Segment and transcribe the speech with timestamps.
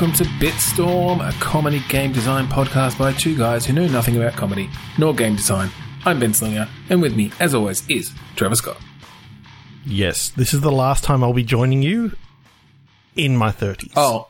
[0.00, 4.34] welcome to Bitstorm, a comedy game design podcast by two guys who know nothing about
[4.34, 5.72] comedy nor game design.
[6.04, 8.76] I'm Ben Slinger, and with me, as always, is Trevor Scott.
[9.84, 12.12] Yes, this is the last time I'll be joining you
[13.16, 13.90] in my 30s.
[13.96, 14.28] Oh.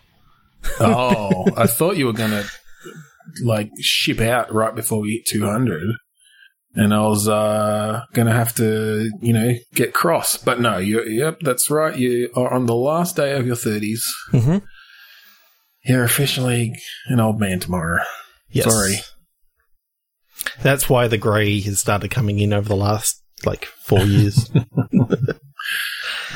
[0.81, 2.49] Oh, I thought you were going to,
[3.45, 5.83] like, ship out right before we hit 200.
[6.77, 10.39] And I was uh, going to have to, you know, get cross.
[10.39, 11.95] But no, you yep, that's right.
[11.95, 14.01] You are on the last day of your 30s.
[14.33, 14.63] Mhm.
[15.89, 18.03] You're officially an old man tomorrow.
[18.51, 18.71] Yes.
[18.71, 18.95] Sorry.
[20.63, 24.51] That's why the grey has started coming in over the last, like, four years.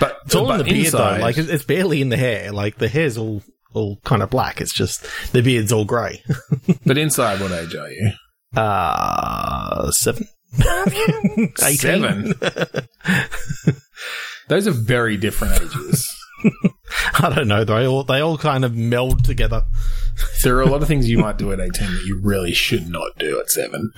[0.00, 1.22] But It's all but in the beard, inside- though.
[1.22, 2.50] Like, it's it's barely in the hair.
[2.50, 3.42] Like, the hair's all,
[3.72, 4.60] all kind of black.
[4.60, 6.22] It's just, the beard's all grey.
[6.86, 8.10] But inside, what age are you?
[8.56, 10.26] Uh, seven?
[10.58, 11.54] 18.
[11.76, 12.34] Seven.
[14.48, 16.12] Those are very different ages.
[17.14, 17.64] I don't know.
[17.64, 19.64] They all, they all kind of meld together.
[20.42, 22.88] There are a lot of things you might do at 18 that you really should
[22.88, 23.92] not do at 7.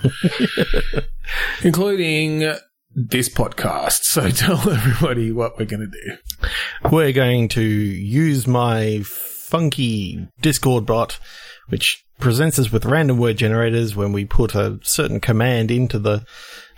[1.63, 2.55] Including
[2.95, 4.03] this podcast.
[4.03, 6.49] So tell everybody what we're going to do.
[6.89, 11.19] We're going to use my funky Discord bot,
[11.67, 16.25] which presents us with random word generators when we put a certain command into the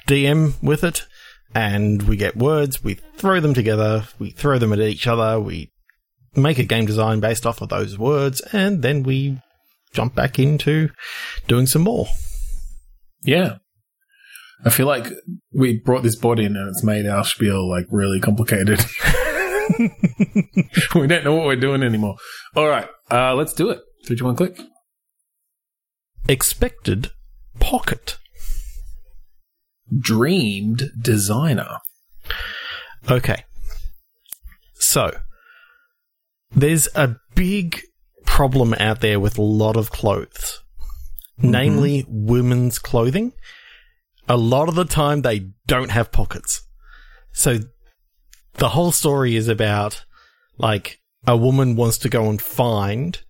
[0.08, 1.06] DM with it,
[1.58, 5.72] and we get words, we throw them together, we throw them at each other, we
[6.36, 9.42] make a game design based off of those words, and then we
[9.92, 10.92] jump back into
[11.48, 12.06] doing some more.
[13.24, 13.56] Yeah.
[14.64, 15.08] I feel like
[15.52, 18.86] we brought this board in and it's made our spiel like really complicated.
[19.80, 22.18] we don't know what we're doing anymore.
[22.56, 23.80] All right, uh, let's do it.
[24.06, 24.60] Three, two, one, click.
[26.30, 27.10] Expected
[27.60, 28.20] pocket.
[29.98, 31.80] Dreamed designer.
[33.10, 33.44] Okay.
[34.74, 35.18] So,
[36.52, 37.82] there's a big
[38.26, 40.62] problem out there with a lot of clothes,
[41.40, 41.52] mm-hmm.
[41.52, 43.34] namely women's clothing.
[44.30, 46.68] A lot of the time, they don't have pockets.
[47.32, 47.60] So,
[48.56, 50.04] the whole story is about
[50.58, 53.22] like a woman wants to go and find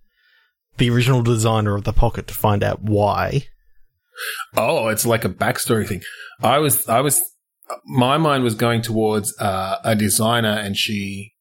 [0.78, 3.48] the original designer of the pocket to find out why.
[4.56, 6.02] Oh, it's like a backstory thing.
[6.42, 7.20] I was, I was,
[7.86, 11.34] my mind was going towards uh, a designer, and she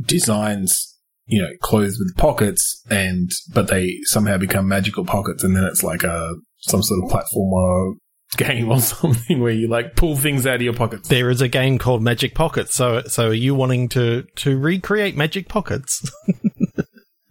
[0.00, 5.64] designs, you know, clothes with pockets, and but they somehow become magical pockets, and then
[5.64, 7.94] it's like a some sort of platformer
[8.36, 11.08] game or something where you like pull things out of your pockets.
[11.08, 12.74] There is a game called Magic Pockets.
[12.74, 16.10] So, so are you wanting to to recreate Magic Pockets?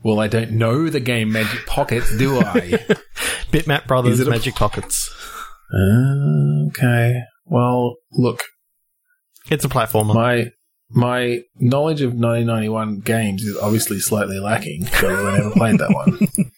[0.03, 2.61] Well, I don't know the game Magic Pockets, do I?
[3.51, 5.09] Bitmap Brothers Is it a- Magic Pockets.
[5.73, 7.21] Uh, okay.
[7.45, 8.43] Well, look,
[9.49, 10.13] It's a platformer.
[10.15, 10.51] my
[10.89, 16.27] my knowledge of 1991 games is obviously slightly lacking because I never played that one.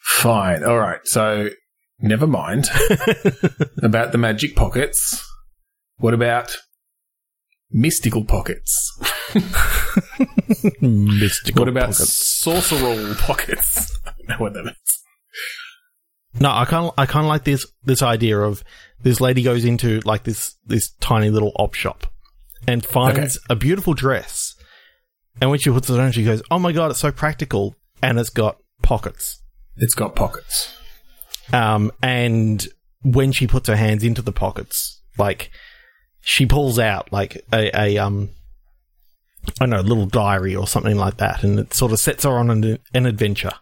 [0.00, 0.64] Fine.
[0.64, 1.00] All right.
[1.04, 1.50] So,
[2.00, 2.68] never mind
[3.82, 5.24] about the magic pockets.
[5.98, 6.56] What about
[7.70, 8.74] mystical pockets?
[10.80, 12.42] Mystical What about pockets.
[12.44, 13.98] sorceral pockets?
[14.06, 15.02] I don't know what that is.
[16.40, 18.62] No, I kind of I kind of like this this idea of
[19.02, 22.06] this lady goes into like this this tiny little op shop
[22.68, 24.54] and finds a beautiful dress,
[25.40, 28.18] and when she puts it on, she goes, "Oh my god, it's so practical!" And
[28.18, 29.42] it's got pockets.
[29.76, 30.74] It's got pockets.
[31.52, 32.66] Um, and
[33.02, 35.50] when she puts her hands into the pockets, like
[36.20, 38.30] she pulls out like a, a um,
[39.46, 42.24] I don't know, a little diary or something like that, and it sort of sets
[42.24, 43.52] her on an, an adventure.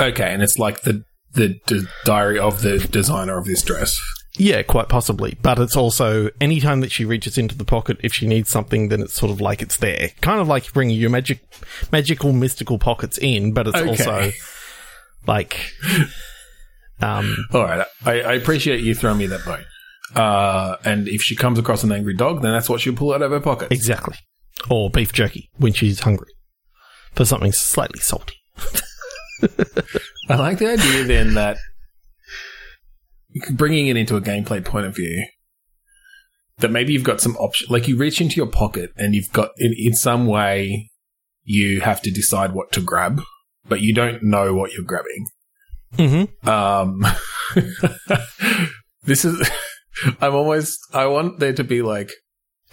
[0.00, 3.96] Okay, and it's like the the d- diary of the designer of this dress.
[4.36, 5.36] Yeah, quite possibly.
[5.42, 8.88] But it's also any time that she reaches into the pocket, if she needs something,
[8.88, 10.10] then it's sort of like it's there.
[10.20, 11.40] Kind of like bringing your magic,
[11.92, 13.88] magical, mystical pockets in, but it's Okay.
[13.88, 14.32] also
[15.26, 15.72] like,
[17.00, 19.64] um, All right, I, I appreciate you throwing me that bone.
[20.14, 23.22] Uh, and if she comes across an angry dog, then that's what she'll pull out
[23.22, 23.70] of her pocket.
[23.72, 24.16] exactly.
[24.70, 26.32] Or beef jerky when she's hungry
[27.12, 28.36] for something slightly salty.
[30.28, 31.58] I like the idea then that
[33.52, 35.26] bringing it into a gameplay point of view,
[36.58, 39.50] that maybe you've got some option, like you reach into your pocket and you've got
[39.58, 40.90] in, in some way
[41.42, 43.22] you have to decide what to grab,
[43.68, 45.26] but you don't know what you're grabbing.
[45.96, 46.48] Mm-hmm.
[46.48, 47.04] Um,
[49.02, 49.48] this is.
[50.20, 50.80] I'm almost.
[50.92, 52.10] I want there to be like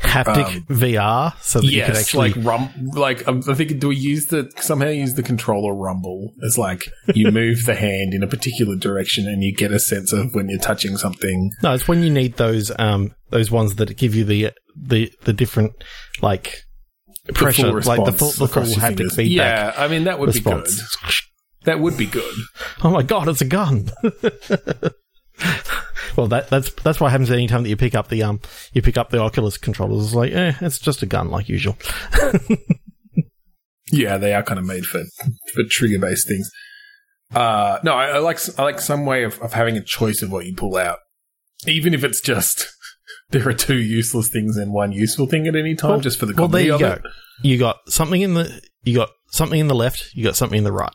[0.02, 2.34] Haptic Um, VR so that you can yes, actually.
[2.34, 2.70] like rum.
[2.94, 6.84] Like I'm, I'm do we use the somehow use the controller rumble as like
[7.14, 10.50] you move the hand in a particular direction and you get a sense of when
[10.50, 11.52] you're touching something.
[11.64, 15.34] no, it's when you need those um those ones that give you the the the
[15.34, 15.72] different
[16.22, 16.58] like
[17.34, 19.16] pressure, full like the full, the full haptic fingers.
[19.16, 19.76] feedback.
[19.76, 20.76] Yeah, I mean that would response.
[20.76, 21.16] be good.
[21.66, 22.34] That would be good.
[22.84, 23.92] Oh my god, it's a gun.
[26.18, 28.40] well, that that's that's what happens anytime that you pick up the um
[28.74, 30.06] you pick up the Oculus controllers.
[30.08, 31.78] It's like, eh, it's just a gun like usual.
[33.94, 35.04] Yeah, they are kind of made for
[35.54, 36.50] for trigger based things.
[37.36, 40.32] Uh, no, I, I like I like some way of, of having a choice of
[40.32, 41.00] what you pull out,
[41.68, 42.68] even if it's just
[43.32, 46.26] there are two useless things and one useful thing at any time, Well- just for
[46.26, 46.92] the Well, there you of go.
[46.94, 47.02] it.
[47.44, 50.64] You got something in the you got something in the left, you got something in
[50.64, 50.94] the right.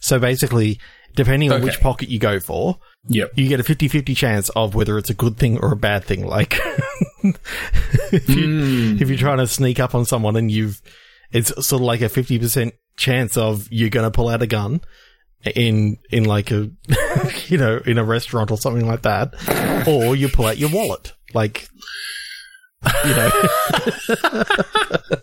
[0.00, 0.80] So basically,
[1.14, 1.64] depending on Okay.
[1.66, 2.78] which pocket you go for,
[3.08, 3.32] Yep.
[3.36, 6.26] you get a 50-50 chance of whether it's a good thing or a bad thing.
[6.26, 6.54] Like
[8.12, 9.00] if you Mm.
[9.00, 10.80] if you're trying to sneak up on someone and you've
[11.32, 14.80] it's sort of like a 50% chance of you're going to pull out a gun
[15.54, 16.70] in in like a
[17.48, 19.34] you know in a restaurant or something like that
[19.86, 21.68] or you pull out your wallet like
[23.04, 23.30] you know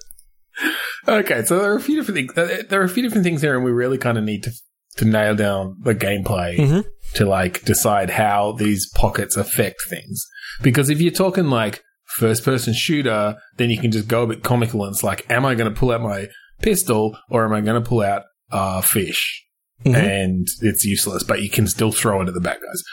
[1.08, 2.34] Okay, so there are a few different things.
[2.70, 4.52] There are a few different things here, and we really kind of need to
[4.98, 6.86] to nail down the gameplay Mhm.
[7.16, 10.26] to like decide how these pockets affect things.
[10.62, 11.82] Because if you're talking like
[12.18, 15.46] first person shooter, then you can just go a bit comical and it's like, am
[15.46, 16.28] I going to pull out my
[16.62, 19.44] pistol or am I going to pull out uh, fish?
[19.86, 19.96] Mhm.
[19.96, 22.84] And it's useless, but you can still throw it at the bad guys.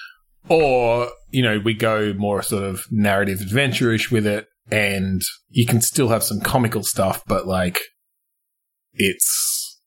[0.49, 5.81] Or, you know, we go more sort of narrative adventure-ish with it and you can
[5.81, 7.79] still have some comical stuff, but like
[8.95, 9.79] it's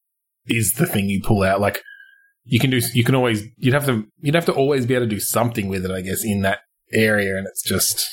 [0.47, 1.59] is the thing you pull out.
[1.59, 1.81] Like
[2.45, 5.05] you can do, you can always, you'd have to, you'd have to always be able
[5.05, 6.59] to do something with it, I guess, in that
[6.93, 7.35] area.
[7.37, 8.07] And it's just,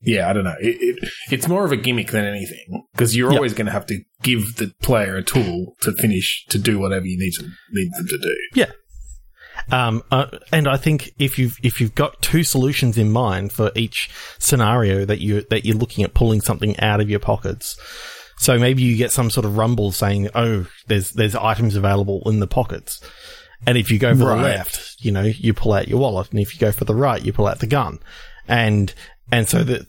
[0.00, 0.56] yeah, I don't know.
[0.60, 3.36] It, it it's more of a gimmick than anything because you're Yep.
[3.38, 7.06] always going to have to give the player a tool to finish to do whatever
[7.06, 8.36] you need to need them to do.
[8.54, 8.70] Yeah.
[9.70, 13.70] Um, uh, and I think if you've if you've got two solutions in mind for
[13.76, 14.10] each
[14.40, 17.76] scenario that you that you're looking at pulling something out of your pockets,
[18.42, 22.40] so maybe you get some sort of rumble saying, "Oh, there's there's items available in
[22.40, 23.00] the pockets,"
[23.66, 24.36] and if you go for Right.
[24.36, 26.94] the left, you know, you pull out your wallet, and if you go for the
[26.94, 27.98] right, you pull out the gun,
[28.48, 28.92] and
[29.30, 29.86] and so that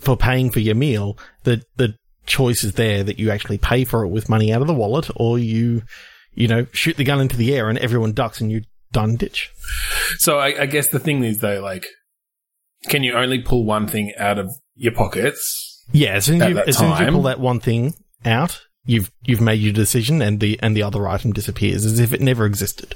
[0.00, 1.94] for paying for your meal, the the
[2.26, 5.10] choice is there that you actually pay for it with money out of the wallet,
[5.16, 5.82] or you
[6.34, 9.50] you know shoot the gun into the air and everyone ducks and you done ditch.
[10.18, 11.86] So I, I guess the thing is though, like,
[12.88, 15.73] can you only pull one thing out of your pockets?
[15.92, 17.94] Yeah, as soon as, you, as soon as you pull that one thing
[18.24, 22.12] out, you've you've made your decision, and the and the other item disappears as if
[22.12, 22.94] it never existed.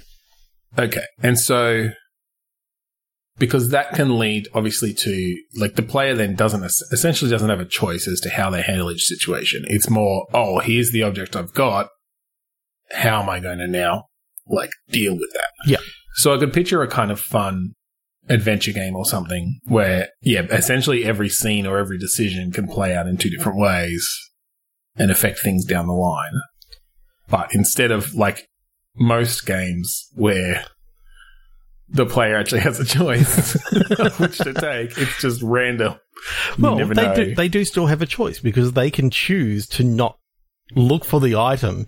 [0.78, 1.90] Okay, and so
[3.38, 7.64] because that can lead obviously to like the player then doesn't essentially doesn't have a
[7.64, 9.64] choice as to how they handle each situation.
[9.68, 11.88] It's more, oh, here's the object I've got.
[12.92, 14.06] How am I going to now
[14.46, 15.50] like deal with that?
[15.66, 15.78] Yeah.
[16.14, 17.74] So I could picture a kind of fun
[18.28, 23.06] adventure game or something where, yeah, essentially every scene or every decision can play out
[23.06, 24.06] in two different ways
[24.96, 26.32] and affect things down the line.
[27.28, 28.48] But instead of like
[28.96, 30.64] most games where
[31.88, 33.54] the player actually has a choice
[33.98, 35.94] of which to take, it's just random.
[36.58, 37.14] Well, they know.
[37.14, 40.18] do they do still have a choice because they can choose to not
[40.74, 41.86] look for the item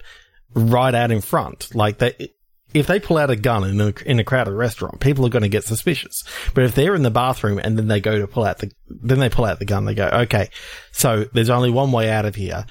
[0.54, 1.75] right out in front.
[1.75, 2.32] Like they.
[2.72, 5.43] If they pull out a gun in a, in a crowded restaurant, people are going
[5.43, 6.22] to get suspicious.
[6.55, 9.19] But if they're in the bathroom and then they go to pull out the, then
[9.19, 10.50] they pull out the gun, they go, okay,
[10.93, 12.65] so there's only one way out of here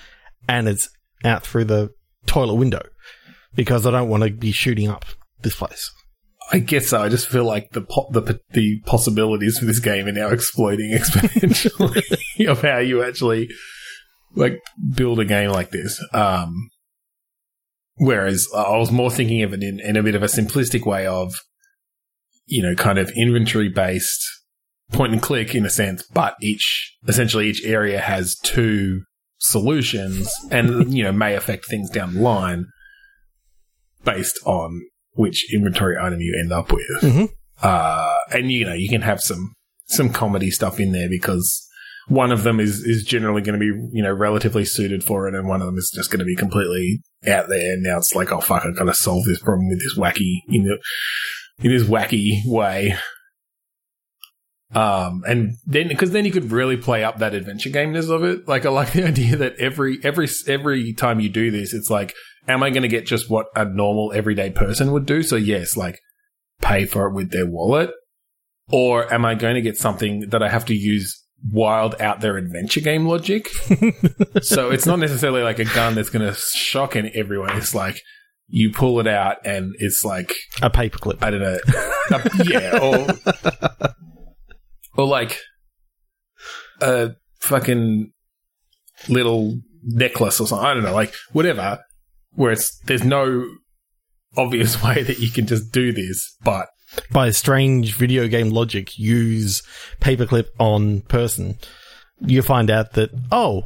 [0.47, 0.89] and it's
[1.23, 1.89] out through the
[2.25, 2.81] toilet window
[3.55, 5.05] because I don't want to be shooting up
[5.41, 5.91] this place.
[6.51, 7.01] I guess so.
[7.01, 10.91] I just feel like the po- the the possibilities for this game are now exploding
[10.97, 13.49] exponentially of how you actually
[14.35, 14.59] like
[14.95, 16.03] build a game like this.
[16.11, 16.69] Um,
[17.99, 21.05] whereas I was more thinking of it in, in a bit of a simplistic way
[21.05, 21.33] of,
[22.45, 24.25] you know, kind of inventory based
[24.91, 29.03] point and click in a sense, but each essentially each area has two
[29.37, 32.65] solutions and you know may affect things down the line
[34.03, 34.81] based on
[35.13, 37.01] which inventory item you end up with.
[37.01, 37.29] Mhm.
[37.61, 39.53] Uh, and you know, you can have some
[39.87, 41.67] some comedy stuff in there because
[42.09, 45.35] one of them is is generally going to be you know relatively suited for it,
[45.35, 47.73] and one of them is just going to be completely out there.
[47.73, 50.39] And now it's like, oh fuck, I've got to solve this problem with this wacky
[50.49, 50.77] in the
[51.63, 52.95] in this wacky way.
[54.73, 58.47] Um, and then because then you could really play up that adventure gameness of it.
[58.47, 62.15] Like I like the idea that every every every time you do this, it's like,
[62.47, 65.21] am I going to get just what a normal everyday person would do?
[65.21, 65.99] So yes, like
[66.61, 67.91] pay for it with their wallet,
[68.71, 72.37] or am I going to get something that I have to use wild out there
[72.37, 73.49] adventure game logic?
[74.41, 77.55] so it's not necessarily like a gun that's going to shock in everyone.
[77.57, 78.01] It's like
[78.47, 81.21] you pull it out and it's like A paperclip.
[81.21, 81.57] I don't know.
[82.11, 83.07] Uh, yeah, or
[84.97, 85.39] or like
[86.81, 88.11] a fucking
[89.07, 90.65] little necklace or something.
[90.65, 91.79] I don't know, like whatever.
[92.31, 93.45] Where it's there's no
[94.37, 96.67] obvious way that you can just do this, but
[97.11, 99.61] By strange video game logic, use
[100.01, 101.57] paperclip on person.
[102.19, 103.65] You find out that oh,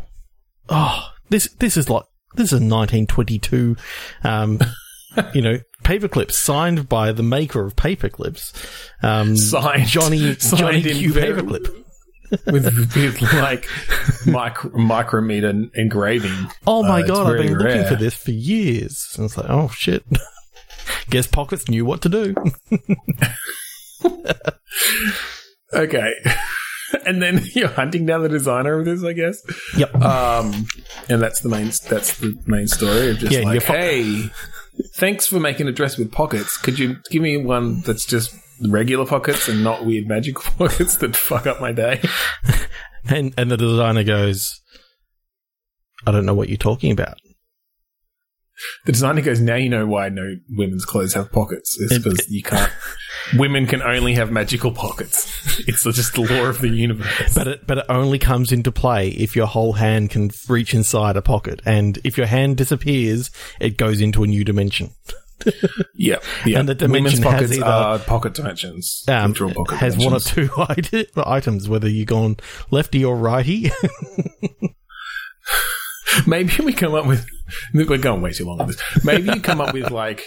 [0.70, 2.04] oh, this this is like
[2.36, 3.76] this is a 1922,
[4.24, 4.60] um,
[5.34, 8.52] you know, paperclips signed by the maker of paperclips,
[9.04, 11.80] um, Signed- Johnny signed Johnny in Q paperclip.
[12.48, 12.66] with,
[12.96, 13.68] with like
[14.26, 16.48] micro, micrometer engraving.
[16.66, 19.14] Oh my Uh, god, I've been looking for this for years.
[19.18, 20.04] And it's like, oh shit.
[21.10, 22.36] Guess Pockets knew what to do.
[25.74, 26.14] Okay.
[27.06, 29.42] and then you're hunting down the designer of this, I guess.
[29.78, 29.96] Yep.
[29.96, 30.66] Um,
[31.10, 34.30] and that's the main that's the main story of just Yeah, like, fu- hey,
[34.96, 36.58] thanks for making a dress with pockets.
[36.58, 38.36] Could you give me one that's just
[38.70, 42.02] regular pockets and not weird magical pockets that fuck up my day?
[43.10, 44.62] And and the designer goes,
[46.06, 47.18] I don't know what you're talking about.
[48.86, 51.78] The designer goes, now you know why no women's clothes have pockets.
[51.80, 52.72] It's It- because you can't.
[53.36, 55.30] Women can only have magical pockets.
[55.68, 57.34] It's just the law of the universe.
[57.34, 61.16] But it but it only comes into play if your whole hand can reach inside
[61.16, 61.62] a pocket.
[61.66, 63.30] And if your hand disappears,
[63.62, 64.92] it goes into a new dimension.
[65.96, 66.60] Yeah, yeah.
[66.60, 69.04] And the women's dimension has pockets either- are pocket dimensions.
[69.10, 72.38] Um, pocket has one or two ite- items, whether you're gone
[72.72, 73.70] lefty or righty.
[76.28, 77.26] Maybe we come up with.
[77.74, 78.82] We're going way too long on this.
[79.04, 80.24] Maybe you come up with like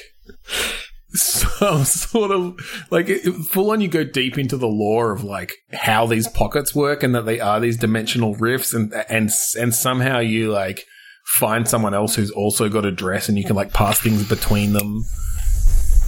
[1.11, 2.59] some sort of
[2.91, 3.09] like
[3.51, 3.81] full on.
[3.81, 7.41] You go deep into the lore of like how these pockets work and that they
[7.41, 10.85] are these dimensional rifts, and and and somehow you like
[11.25, 14.73] find someone else who's also got a dress, and you can like pass things between
[14.73, 15.05] them.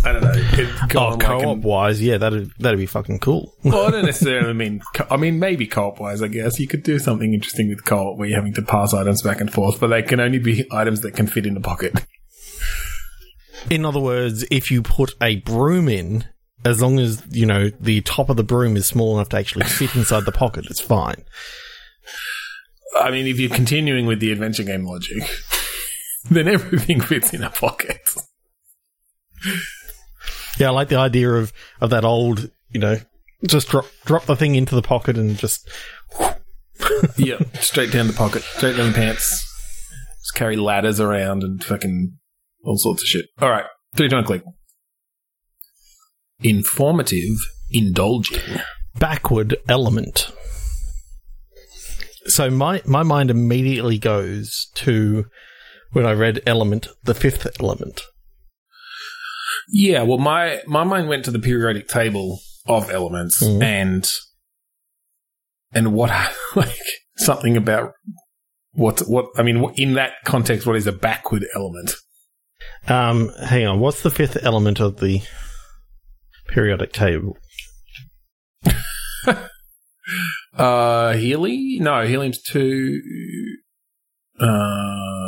[0.05, 0.33] I don't know.
[0.35, 3.53] It, oh, on, like, co-op an- wise, yeah, that'd that'd be fucking cool.
[3.65, 4.81] well, I don't necessarily mean.
[4.95, 6.23] Co- I mean, maybe co-op wise.
[6.23, 9.23] I guess you could do something interesting with co-op where you're having to pass items
[9.23, 12.05] back and forth, but they can only be items that can fit in the pocket.
[13.71, 16.25] In other words, if you put a broom in,
[16.65, 19.67] as long as you know the top of the broom is small enough to actually
[19.67, 21.25] fit inside the pocket, it's fine.
[22.99, 25.23] I mean, if you're continuing with the adventure game logic,
[26.31, 28.01] then everything fits in a pocket.
[30.59, 32.97] Yeah, I like the idea of of that old, you know,
[33.47, 35.69] just drop drop the thing into the pocket and just
[37.17, 39.45] yeah, straight down the pocket, straight down the pants.
[40.21, 42.19] Just carry ladders around and fucking
[42.65, 43.27] all sorts of shit.
[43.41, 44.43] All right, three time click.
[46.41, 47.37] Informative,
[47.71, 48.61] indulging.
[48.99, 50.31] backward element.
[52.27, 55.27] So my my mind immediately goes to
[55.93, 58.03] when I read element, the fifth element.
[59.71, 63.63] Yeah, well, my my mind went to the periodic table of elements Mhm.
[63.63, 64.11] and
[65.73, 66.11] and what
[66.57, 66.79] like
[67.17, 67.93] something about
[68.73, 71.93] what what I mean in that context, what is a backward element?
[72.89, 75.21] Um, hang on, what's the fifth element of the
[76.49, 77.37] periodic table?
[80.57, 81.79] Uh, Healy?
[81.81, 82.99] No, helium's two.
[84.41, 85.28] Uh,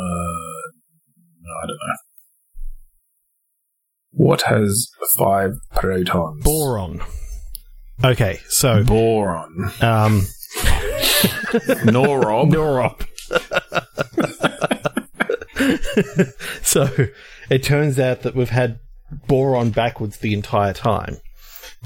[4.21, 4.87] What has
[5.17, 6.43] five protons?
[6.43, 7.01] Boron.
[8.03, 9.71] Okay, so Boron.
[9.81, 10.21] um,
[11.89, 12.51] Norob.
[12.51, 13.03] Norop.
[16.61, 16.87] so
[17.49, 18.77] it turns out that we've had
[19.27, 21.17] boron backwards the entire time.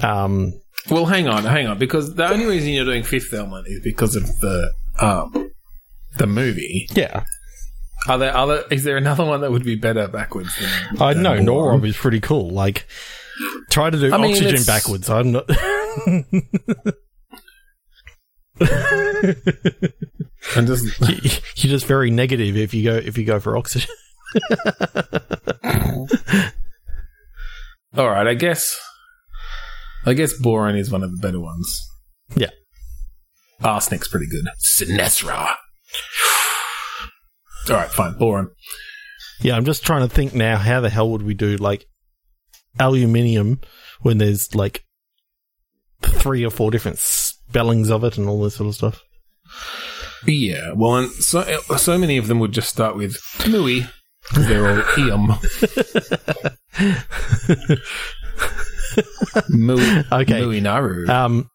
[0.02, 3.80] Um, Well, hang on, hang on, because the only reason you're doing Fifth Element is
[3.82, 5.52] because of the um
[6.18, 6.86] the movie.
[6.92, 7.24] yeah,
[8.08, 8.64] Are there other?
[8.70, 10.50] Is there another one that would be better backwards?
[10.58, 11.80] Than, I know Boron?
[11.80, 12.50] Norob is pretty cool.
[12.50, 12.86] Like,
[13.70, 15.10] try to do I mean, oxygen it's- backwards.
[15.10, 15.50] I'm not.
[20.56, 20.84] And just
[21.64, 23.90] You're just very negative if you go if you go for oxygen.
[27.96, 28.78] all right, I guess.
[30.04, 31.80] I guess boron is one of the better ones.
[32.36, 32.50] Yeah.
[33.60, 34.46] Arsenic's pretty good.
[34.58, 35.56] Sinestra.
[37.68, 38.16] All right, fine.
[38.18, 38.48] boring.
[39.40, 40.56] Yeah, I'm just trying to think now.
[40.56, 41.86] How the hell would we do like
[42.78, 43.60] aluminium
[44.00, 44.84] when there's like
[46.02, 49.02] three or four different spellings of it and all this sort of stuff?
[50.26, 51.42] Yeah, well, and so
[51.76, 53.88] so many of them would just start with Mui.
[54.34, 55.38] They're all Eum.
[59.50, 60.40] Mui, Okay.
[60.40, 61.06] Mui Naru.
[61.08, 61.50] Um,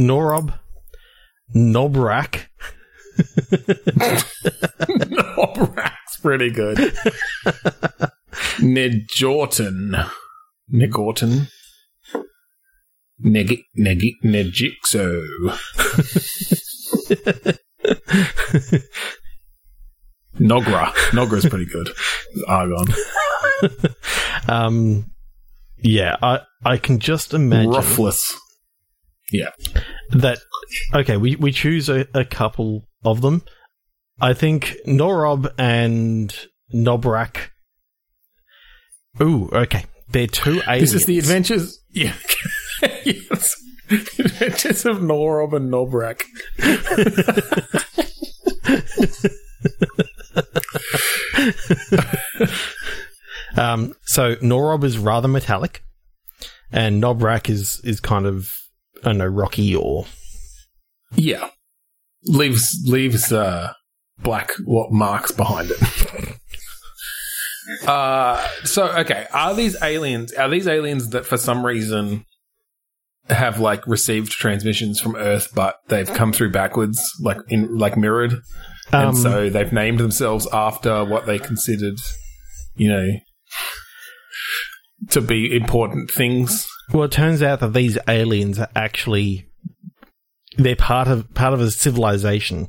[0.00, 0.58] Norob,
[1.54, 2.46] Nobrak,
[5.10, 6.78] Nobrak's pretty good.
[8.58, 10.10] Nedjorton.
[10.72, 11.48] Negorton.
[13.18, 15.22] Neg Neg Nejixo.
[20.40, 20.92] Nogra.
[21.12, 21.90] Nogra's pretty good.
[22.48, 22.86] Argon.
[24.48, 25.10] um,
[25.78, 28.36] yeah, I I can just imagine Roughless.
[29.30, 29.50] Yeah.
[30.10, 30.38] that.
[30.94, 33.42] Okay, we we choose a, a couple of them.
[34.20, 36.34] I think Norob and
[36.74, 37.48] Nobrak.
[39.20, 39.84] Ooh, okay.
[40.08, 40.92] They're two aliens.
[40.92, 41.78] This is the adventures.
[41.90, 42.14] Yeah.
[43.04, 43.56] yes.
[43.88, 46.22] The adventures of Norob and Nobrak.
[53.56, 55.84] Um, so Norob is rather metallic,
[56.70, 58.50] and Nobrak is is kind of
[59.02, 60.06] I don't know rocky or
[61.14, 61.50] Yeah.
[62.24, 63.72] Leaves leaves uh
[64.18, 66.36] black what marks behind it.
[67.88, 72.24] uh so okay, are these aliens are these aliens that for some reason
[73.28, 78.34] have like received transmissions from Earth but they've come through backwards, like in like mirrored?
[78.92, 81.98] um, and so they've named themselves after what they considered,
[82.74, 83.08] you know,
[85.10, 86.66] to be important things.
[86.92, 89.46] Well, it turns out that these aliens are actually
[90.56, 92.68] they're part of part of a civilization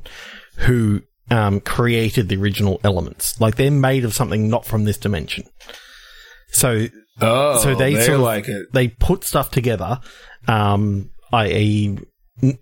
[0.58, 3.40] who um, created the original elements.
[3.40, 5.44] Like they're made of something not from this dimension.
[6.48, 6.86] So
[7.20, 8.66] Oh, So they sort of- like it.
[8.72, 10.00] they put stuff together,
[10.48, 11.96] um, i.e.,
[12.42, 12.58] N-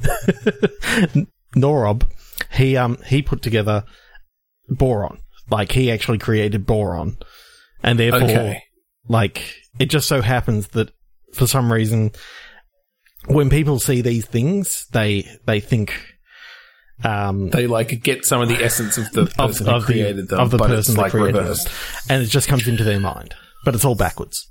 [1.56, 2.08] Norob.
[2.52, 3.84] He um he put together
[4.68, 5.18] boron.
[5.50, 7.18] Like he actually created boron,
[7.82, 8.62] and therefore, Okay.
[9.08, 10.90] like it just so happens that
[11.34, 12.12] for some reason,
[13.26, 15.92] when people see these things, they they think
[17.04, 20.28] um They like get some of the essence of the person who of the- created
[20.28, 21.56] them, of the person like created them.
[22.08, 23.34] and it just comes into their mind,
[23.64, 24.46] but it's all backwards.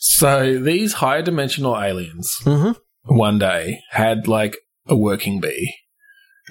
[0.00, 2.72] So these higher dimensional aliens Mm-hmm.
[3.16, 5.74] one day had like a working bee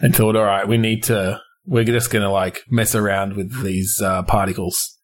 [0.02, 3.64] and thought, all right, we need to, we're just going to like mess around with
[3.64, 4.98] these uh, particles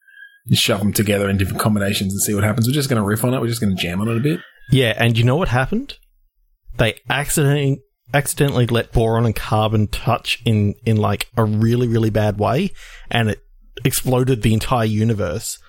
[0.46, 2.68] and shove them together in different combinations and see what happens.
[2.68, 3.40] We're just going to riff on it.
[3.42, 4.40] We're just going to jam on it a bit.
[4.72, 5.98] Yeah, and you know what happened?
[6.78, 7.82] They accidentally
[8.14, 12.72] accidentally let boron and carbon touch in in like a really really bad way,
[13.10, 13.44] and it
[13.84, 15.60] exploded the entire universe,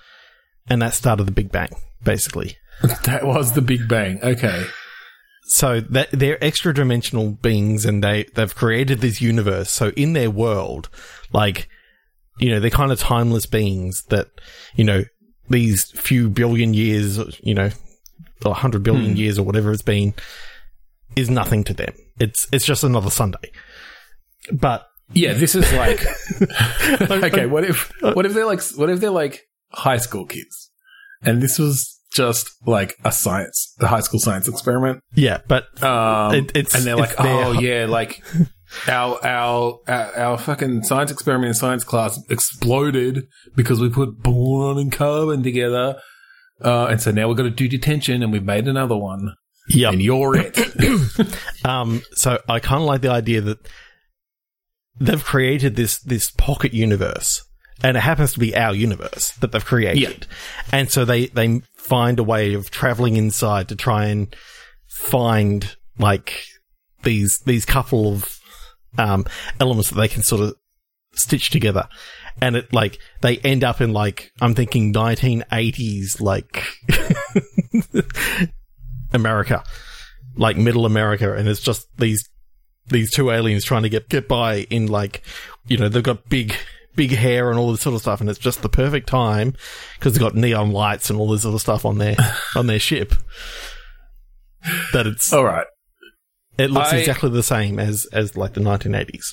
[0.67, 1.69] and that started the Big Bang
[2.05, 2.57] basically.
[3.03, 4.19] That was the Big Bang.
[4.21, 4.65] Okay.
[5.47, 9.71] So that they're extra dimensional beings, and they they've created this universe.
[9.71, 10.89] So in their world,
[11.31, 11.69] like
[12.39, 14.27] you know, they're kind of timeless beings that
[14.75, 15.03] you know
[15.49, 17.69] these few billion years, you know,
[18.43, 19.17] or hundred billion Hmm.
[19.17, 20.13] years or whatever it's been,
[21.15, 21.93] is nothing to them.
[22.19, 23.51] It's it's just another Sunday.
[24.51, 26.05] But Yeah, this is like
[27.11, 27.45] okay.
[27.45, 30.71] What if what if they're like what if they're like high school kids,
[31.21, 35.01] and this was just like a science, a high school science experiment.
[35.13, 38.23] yeah, but Um, It- it's- and they're like, their- oh yeah, like
[38.87, 43.23] our, our our our fucking science experiment in science class exploded
[43.55, 45.97] because we put boron and carbon together,
[46.63, 49.35] uh, and so now we've got to do detention, and we've made another one,
[49.69, 49.89] yeah.
[49.89, 50.57] and you're it.
[51.65, 53.57] Um, so I kind of like the idea that
[54.99, 57.43] they've created this this pocket universe,
[57.83, 60.27] and it happens to be our universe that they've created.
[60.29, 60.35] Yeah.
[60.71, 64.35] And so they they find a way of traveling inside to try and
[64.87, 66.45] find like
[67.01, 68.39] these these couple of
[68.97, 69.25] um,
[69.59, 70.55] elements that they can sort of
[71.13, 71.87] stitch together.
[72.41, 76.63] And it like they end up in like I'm thinking 1980s like
[79.13, 79.63] America,
[80.35, 82.27] like middle America, and it's just these
[82.87, 85.23] these two aliens trying to get get by in like
[85.67, 86.55] you know they've got big
[86.95, 89.53] big hair and all this sort of stuff, and it's just the perfect time
[89.97, 92.15] because they've got neon lights and all this sort of stuff on their
[92.55, 93.13] on their ship.
[94.93, 95.67] That it's All right,
[96.57, 99.25] it looks I- exactly the same as as like the 1980s.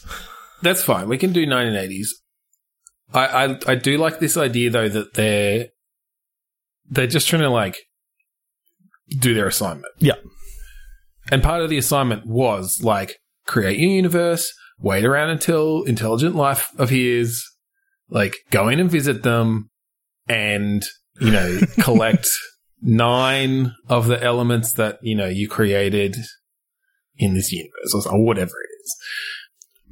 [0.62, 1.08] that's fine.
[1.08, 2.06] We can do 1980s.
[3.14, 5.68] I, I I do like this idea though that they're
[6.88, 7.76] they're just trying to like
[9.18, 9.92] do their assignment.
[9.98, 10.16] Yeah.
[11.30, 16.70] And part of the assignment was like create your universe, wait around until intelligent life
[16.78, 17.44] appears,
[18.08, 19.70] like go in and visit them,
[20.28, 20.84] and
[21.20, 22.28] you know collect
[22.80, 26.16] nine of the elements that you know you created
[27.16, 28.96] in this universe or, or whatever it is.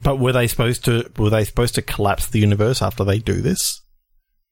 [0.02, 3.40] But were they supposed to were they supposed to collapse the universe after they do
[3.40, 3.82] this?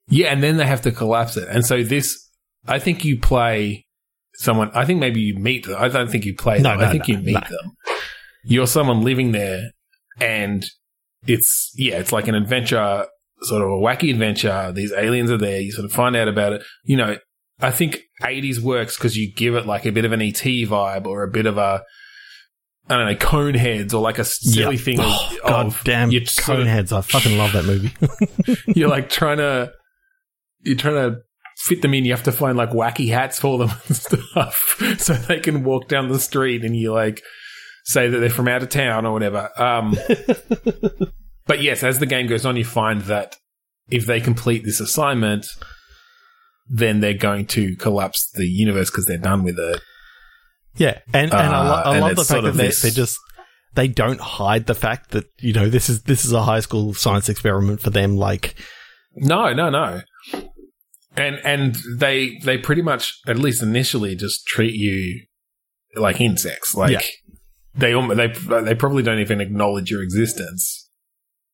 [0.09, 1.49] Yeah, and then they have to collapse it.
[1.49, 2.29] And so this,
[2.67, 3.87] I think you play
[4.35, 4.71] someone.
[4.75, 5.77] I think maybe you meet them.
[5.79, 6.81] I don't think you play No, them.
[6.81, 7.73] no, I think no, you meet them.
[8.45, 9.73] You're someone living there,
[10.21, 10.65] and
[11.27, 13.07] it's yeah, it's like an adventure,
[13.43, 14.73] sort of a wacky adventure.
[14.73, 15.61] These aliens are there.
[15.61, 16.63] You sort of find out about it.
[16.85, 17.17] You know,
[17.61, 21.07] I think 80s works because you give it like a bit of an ET vibe
[21.07, 21.83] or a bit of a
[22.91, 24.83] I don't know, cone heads or like a silly Yeah.
[24.83, 26.93] thing of, Oh, God of damn sort of- Coneheads.
[26.97, 27.93] I fucking love that movie.
[28.79, 29.73] you're like trying to
[30.63, 31.19] you're trying to
[31.67, 32.05] fit them in.
[32.05, 35.89] You have to find like wacky hats for them and stuff so they can walk
[35.89, 37.23] down the street and you like
[37.85, 39.51] say that they're from out of town or whatever.
[39.57, 39.95] Um,
[41.47, 43.37] but yes, as the game goes on, you find that
[43.91, 45.47] if they complete this assignment,
[46.69, 49.81] then they're going to collapse the universe because they're done with it.
[50.77, 52.83] Yeah, and and I, lo- Uh, I and love the fact that of they, this-
[52.83, 53.19] they just
[53.75, 56.95] they don't hide the fact that you know this is this is a high school
[56.95, 58.17] science experiment for them.
[58.17, 58.55] Like,
[59.15, 60.03] No, no, no.
[61.17, 65.23] And and they they pretty much at least initially just treat you
[65.97, 66.75] like insects.
[66.75, 67.01] Like Yeah.
[67.75, 70.89] they they they probably don't even acknowledge your existence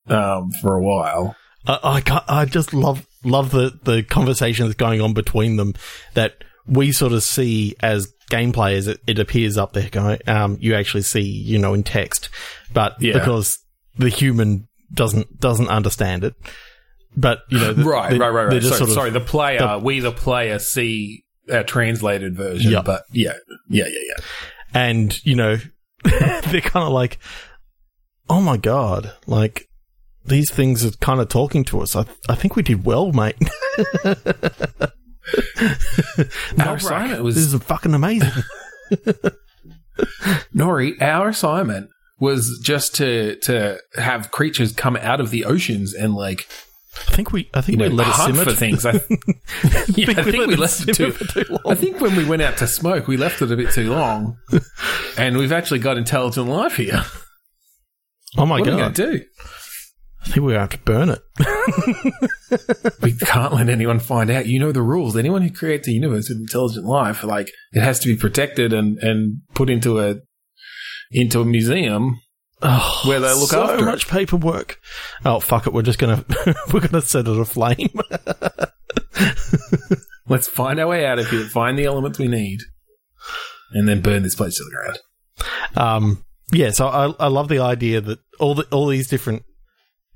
[0.08, 1.34] um, for a while.
[1.66, 5.72] I I, can't, I just love love the the conversation that's going on between them
[6.12, 6.34] that
[6.66, 8.86] we sort of see as game players.
[8.86, 12.28] It, it appears up there going, um, you actually see, you know, in text,
[12.72, 13.14] but Yeah.
[13.14, 13.58] because
[13.96, 16.34] the human doesn't doesn't understand it.
[17.16, 18.62] But you know, the- Right, the- right, right, right.
[18.62, 22.82] So, sort of- sorry, the player, the- we the player see a translated version, Yeah.
[22.82, 23.34] but yeah,
[23.68, 24.24] yeah, yeah, yeah.
[24.72, 25.58] and you know
[26.04, 27.18] they're kind of like
[28.30, 29.68] oh my god like
[30.24, 33.36] these things are kind of talking to us i, I think we did well mate
[36.58, 38.30] Our assignment was this is fucking amazing
[40.54, 41.00] Nori.
[41.00, 46.48] Our assignment was just to to have creatures come out of the oceans and like
[47.08, 48.86] i think we i think you know we let it simmer for things.
[48.86, 48.92] I,
[49.94, 51.10] yeah, I think we left it too.
[51.10, 51.60] for too long.
[51.66, 54.36] I think when we went out to smoke, we left it a bit too long,
[55.18, 57.04] and we've actually got intelligent life here.
[58.38, 59.24] oh my What are we god to do?
[60.24, 61.22] I think we're going to have to burn it
[63.02, 64.46] We can't let anyone find out.
[64.46, 65.16] You know the rules.
[65.16, 68.98] Anyone who creates a universe with intelligent life, like it has to be protected and
[68.98, 70.16] and put into a
[71.10, 72.20] into a museum.
[72.62, 73.86] oh, Where they look so after it.
[73.86, 74.78] much paperwork
[75.24, 76.24] oh fuck it we're just gonna
[76.72, 77.88] we're gonna set it aflame
[80.26, 81.44] Let's find our way out of here.
[81.44, 82.60] Find the elements we need,
[83.72, 84.98] and then burn this place to the ground.
[85.76, 89.42] Um, yeah, so I, I love the idea that all the all these different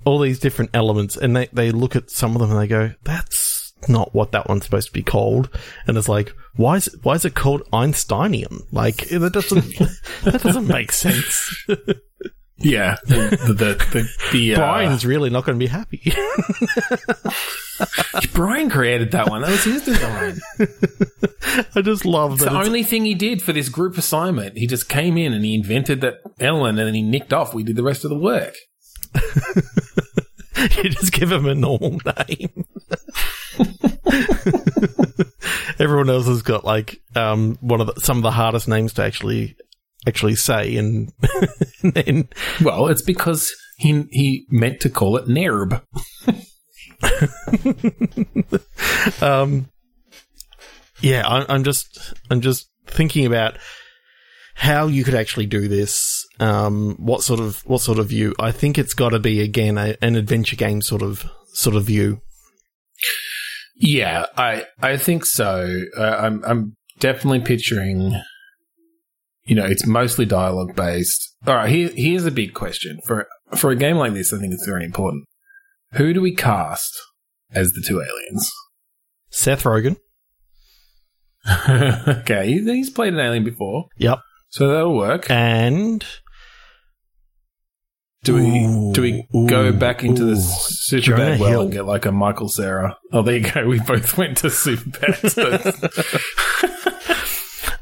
[0.08, 2.92] all these different elements, and they they look at some of them and they go,
[3.04, 5.48] "That's not what that one's supposed to be called,"
[5.86, 8.62] and it's like, why is why is it called Einsteinium?
[8.72, 9.64] Like that doesn't
[10.24, 11.66] that doesn't make sense.
[12.60, 16.02] Yeah, the the the, the, the uh, Brian's really not going to be happy.
[18.34, 19.42] Brian created that one.
[19.42, 20.40] That was his design.
[21.76, 22.50] I just love It's that.
[22.50, 24.58] the It's, only thing he did for this group assignment.
[24.58, 27.54] He just came in and he invented that element and then he nicked off.
[27.54, 28.54] We did the rest of the work.
[30.76, 32.64] you just give him a normal name.
[35.78, 39.02] Everyone else has got like um one of the, some of the hardest names to
[39.02, 39.56] actually
[40.06, 41.12] actually say, and,
[41.82, 42.28] and then
[42.62, 45.82] Well, it's because he he meant to call it NERB.
[49.22, 49.68] um
[51.00, 53.56] yeah, I, I'm just I'm just thinking about
[54.54, 56.17] how you could actually do this.
[56.40, 58.34] Um, what sort of what sort of view?
[58.38, 61.84] I think it's got to be again a, an adventure game sort of sort of
[61.84, 62.20] view.
[63.76, 65.82] Yeah, I I think so.
[65.96, 68.20] Uh, I'm I'm definitely picturing.
[69.44, 71.34] You know, it's mostly dialogue based.
[71.46, 74.32] All right, here, here's a big question for for a game like this.
[74.32, 75.24] I think it's very important.
[75.92, 76.92] Who do we cast
[77.52, 78.52] as the two aliens?
[79.30, 79.96] Seth Rogen.
[82.20, 84.18] okay, he's played an alien before, Yep.
[84.50, 85.30] so that'll work.
[85.30, 86.04] And
[88.24, 90.40] Do we Ooh, do we ooh, go back into the ooh.
[90.40, 91.60] super Jonah bad well Hill.
[91.62, 92.98] and get like a Michael Cera?
[93.12, 93.66] Oh, there you go.
[93.66, 95.14] We both went to super bad.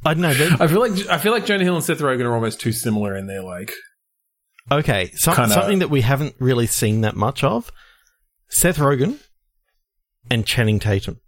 [0.05, 0.57] I don't know.
[0.61, 3.16] I feel like I feel like Jonah Hill and Seth Rogen are almost too similar
[3.16, 3.72] in their like.
[4.70, 7.72] Okay, some, Kinda- something that we haven't really seen that much of:
[8.49, 9.18] Seth Rogen
[10.31, 11.20] and Channing Tatum.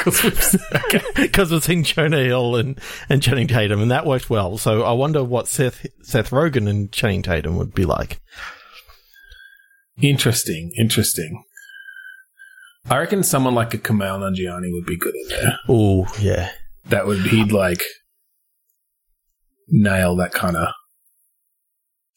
[0.00, 1.02] 'Cause we've- okay.
[1.16, 4.56] Because we've Jonah Hill and, and Channing Tatum, and that worked well.
[4.58, 8.20] So I wonder what Seth Seth Rogen and Channing Tatum would be like.
[10.00, 11.44] Interesting, interesting.
[12.88, 15.58] I reckon someone like a Kumail Nanjiani would be good in there.
[15.68, 16.50] Oh yeah,
[16.86, 17.82] That would he'd like
[19.68, 20.68] nail that kind of.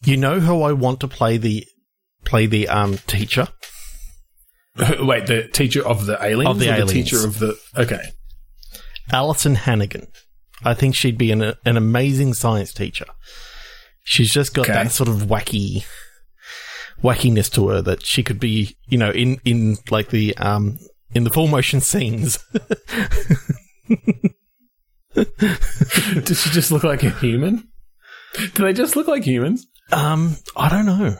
[0.05, 1.65] you know who I want to play the
[2.23, 3.49] play the um teacher
[4.99, 6.91] Wait, the teacher of the aliens, Of the aliens.
[6.91, 8.01] the teacher of the okay.
[9.11, 10.07] Alyson Hannigan.
[10.63, 13.05] I think she'd be an an amazing science teacher.
[14.03, 14.73] She's just got Okay.
[14.73, 15.85] that sort of wacky
[17.03, 20.79] wackiness to her that she could be, you know, in in like the um
[21.13, 22.39] in the full motion scenes.
[25.13, 27.67] Does she just look like a human?
[28.55, 29.67] Do they just look like humans?
[29.91, 31.17] Um, I don't know.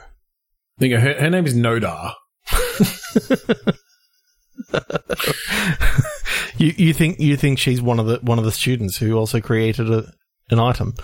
[0.78, 0.98] You go.
[0.98, 2.14] Her, her name is Nodar.
[6.56, 9.40] You you think you think she's one of the one of the students who also
[9.40, 10.12] created a,
[10.50, 10.94] an item?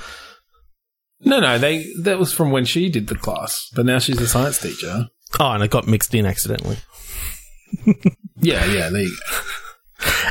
[1.20, 4.28] No, no, they that was from when she did the class, but now she's a
[4.28, 5.06] science teacher.
[5.38, 6.78] Oh, and it got mixed in accidentally.
[8.42, 8.88] Yeah, yeah.
[8.88, 9.06] There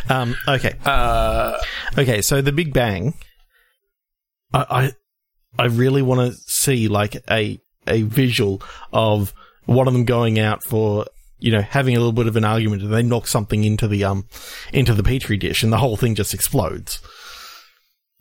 [0.10, 0.74] Um, okay.
[0.84, 1.60] Uh,
[1.96, 2.24] okay.
[2.24, 3.14] So the Big Bang,
[4.52, 4.92] I
[5.60, 9.32] I, I really want to see like a a visual of
[9.70, 11.06] one of them going out for
[11.38, 14.04] you know having a little bit of an argument, and they knock something into the
[14.04, 14.26] um
[14.74, 17.00] into the petri dish, and the whole thing just explodes,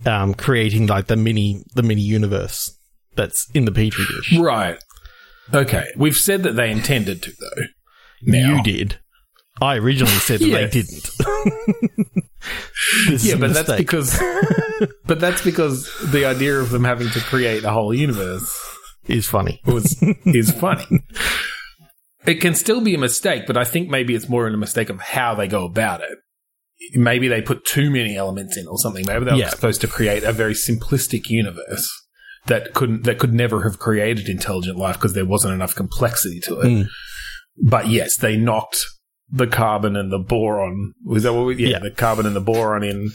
[0.07, 2.79] um, creating like the mini the mini universe
[3.17, 4.37] that's in the petri dish.
[4.39, 4.79] right.
[5.53, 7.63] Okay, we've said that they intended to, though.
[8.21, 8.57] Now.
[8.57, 8.99] You did.
[9.63, 11.09] I originally said that they didn't.
[13.19, 14.23] Yeah, but that's because,
[15.07, 18.68] but that's because the idea of them having to create a whole universe
[19.09, 19.61] is funny.
[19.67, 20.85] was is funny.
[22.27, 24.91] It can still be a mistake, but I think maybe it's more in a mistake
[24.91, 26.19] of how they go about it.
[26.95, 29.05] Maybe they put too many elements in or something.
[29.07, 29.49] Maybe they were Yeah.
[29.51, 31.89] supposed to create a very simplistic universe
[32.47, 36.61] that couldn't that could never have created intelligent life because there wasn't enough complexity to
[36.61, 36.67] it.
[36.67, 36.89] Mm.
[37.63, 38.85] But yes, they knocked
[39.31, 40.93] the carbon and the boron.
[41.05, 41.79] Was that what we, yeah, Yeah.
[41.81, 43.11] the carbon and the boron in.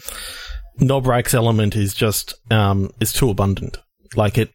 [0.79, 3.77] Nobrak's element is just um is too abundant.
[4.15, 4.51] Like it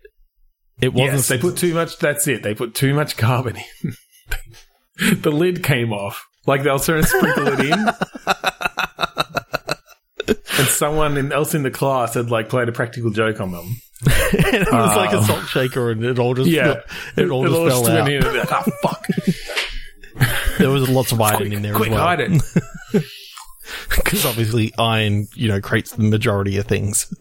[0.80, 1.98] it wasn't Yes, they put too much.
[1.98, 2.42] That's it.
[2.42, 3.94] They put too much carbon in.
[5.20, 6.24] the lid came off.
[6.46, 7.72] Like they were trying to sprinkle it in.
[10.58, 13.76] and someone else in the class had like played a practical joke on them.
[14.06, 15.22] it was like a Oh.
[15.22, 16.80] salt shaker and it all just Yeah,
[17.16, 18.08] it all just fell went out.
[18.10, 19.06] in and like, oh fuck!
[20.58, 22.04] There was lots of iron quick, in there quick, as well.
[22.04, 22.42] hide it.
[23.90, 27.12] Because obviously iron, you know, creates the majority of things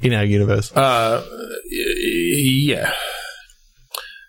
[0.00, 0.74] in our universe.
[0.76, 1.24] Uh,
[1.70, 2.92] yeah.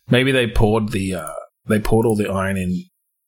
[0.09, 1.33] Maybe they poured the uh,
[1.67, 2.83] they poured all the iron in,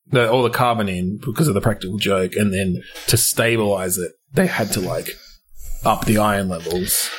[0.08, 4.12] the, all the carbon in because of the practical joke, and then to stabilize it,
[4.32, 5.10] they had to like
[5.84, 7.10] up the iron levels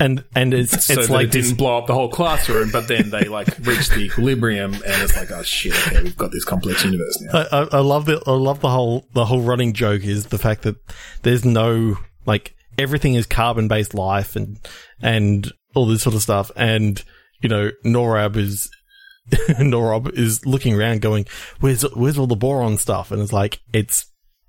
[0.00, 2.70] And and it's so it's like it didn't blow up the whole classroom.
[2.70, 6.30] But then they like reached the equilibrium, and it's like, oh shit, okay, we've got
[6.30, 7.46] this complex universe now.
[7.50, 10.38] I, I, I love the I love the whole the whole running joke is the
[10.38, 10.76] fact that
[11.22, 14.58] there's no like everything is carbon based life and
[15.02, 17.04] and all this sort of stuff and
[17.40, 18.70] you know Norob is
[19.30, 21.26] Norob is looking around going
[21.60, 24.06] where's where's all the boron stuff and it's like it's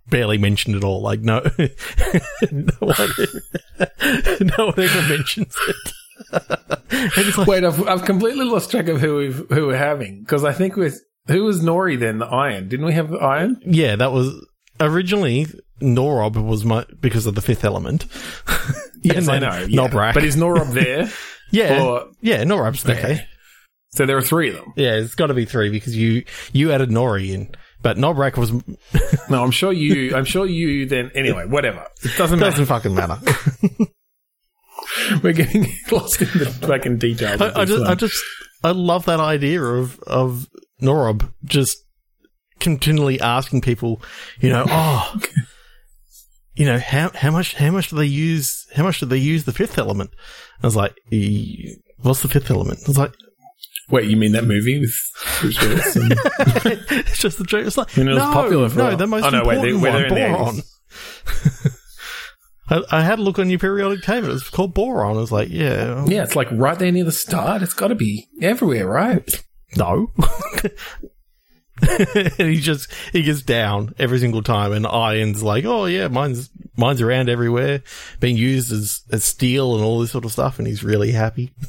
[0.07, 1.39] barely mentioned at all like no
[2.51, 3.09] no one
[4.41, 5.93] no one ever mentions it
[6.31, 10.53] like Wait, I've, I've completely lost track of who we've who we're having because I
[10.53, 12.67] think with who was Nori then the iron?
[12.67, 13.61] Didn't we have iron?
[13.65, 14.45] Yeah, that was
[14.79, 15.47] originally
[15.81, 18.05] Norob was my because of the fifth element.
[19.01, 19.47] Yes, I know.
[19.65, 19.67] Yeah.
[19.87, 20.13] Nobrak.
[20.13, 21.09] But is Norob there?
[21.51, 22.97] Yeah, Or- yeah, Norob's there.
[22.97, 23.25] Okay.
[23.91, 24.73] So there are three of them.
[24.75, 28.51] Yeah, it's got to be three because you you added Nori in, but Nobrak was
[29.29, 30.13] No, I'm sure you.
[30.17, 30.85] I'm sure you.
[30.85, 31.87] Then anyway, whatever.
[32.03, 32.51] It doesn't matter.
[32.51, 33.17] doesn't fucking matter.
[35.23, 37.41] We're getting lost in the fucking details.
[37.41, 37.89] I, I just one.
[37.91, 38.23] I just
[38.63, 40.47] I love that idea of of
[40.81, 41.77] Norob just
[42.59, 44.01] continually asking people,
[44.39, 45.19] you know, oh.
[46.59, 49.45] You know how how much how much do they use how much do they use
[49.45, 50.11] the fifth element?
[50.61, 52.79] I was like, "E- what's the fifth element?
[52.85, 53.13] I was like,
[53.89, 54.93] Wait, you mean that movie with
[55.39, 55.95] Bruce Willis?
[55.95, 56.11] and-
[57.07, 57.65] it's just the joke.
[57.65, 59.81] It's like And it was no, popular for no, the most Oh, no, wait, important
[59.83, 60.61] they- one, they the boron.
[62.91, 64.29] I, I had a look on your periodic table.
[64.31, 65.15] It's called boron.
[65.15, 67.61] I was like, yeah, yeah, it's like right there near the start.
[67.63, 69.27] It's got to be everywhere, right?
[69.77, 70.11] no.
[71.81, 76.49] and he just he gets down every single time, and Iron's like, oh yeah, mine's
[76.77, 77.81] mine's around everywhere,
[78.19, 81.51] being used as as steel and all this sort of stuff, and he's really happy.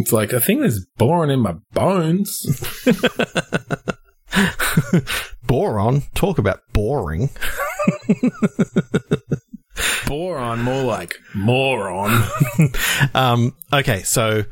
[0.00, 2.46] It's like I think there's boron in my bones.
[5.42, 7.30] Boron, talk about boring.
[10.06, 12.22] boron, more like moron.
[13.12, 14.44] Um, okay, so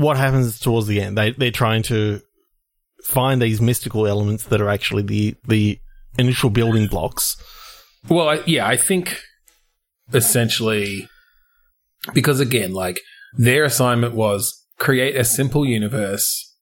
[0.00, 1.16] what happens towards the end?
[1.16, 2.20] They they're trying to
[3.04, 5.78] find these mystical elements that are actually the the
[6.18, 7.36] initial building blocks.
[8.08, 9.20] Well, I, yeah, I think
[10.12, 11.08] essentially
[12.14, 13.00] because again, like
[13.36, 16.56] their assignment was create a simple universe,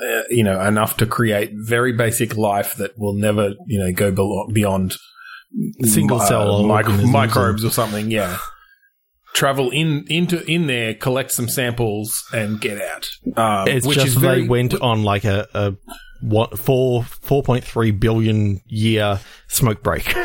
[0.00, 4.10] uh, you know, enough to create very basic life that will never, you know, go
[4.10, 4.96] belo- beyond
[5.82, 8.10] Single cell micro- organisms microbes or something.
[8.10, 8.38] Yeah,
[9.34, 13.08] travel in into in there, collect some samples, and get out.
[13.36, 15.74] Um, It's which just is they very went on like a, a
[16.20, 20.14] what four four point three billion year smoke break.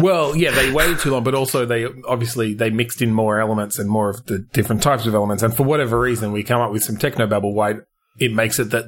[0.00, 3.78] Well, yeah, they waited too long, but also they obviously they mixed in more elements
[3.78, 5.42] and more of the different types of elements.
[5.42, 7.52] And for whatever reason, we come up with some techno technobabble.
[7.52, 7.74] Why
[8.18, 8.84] it makes it that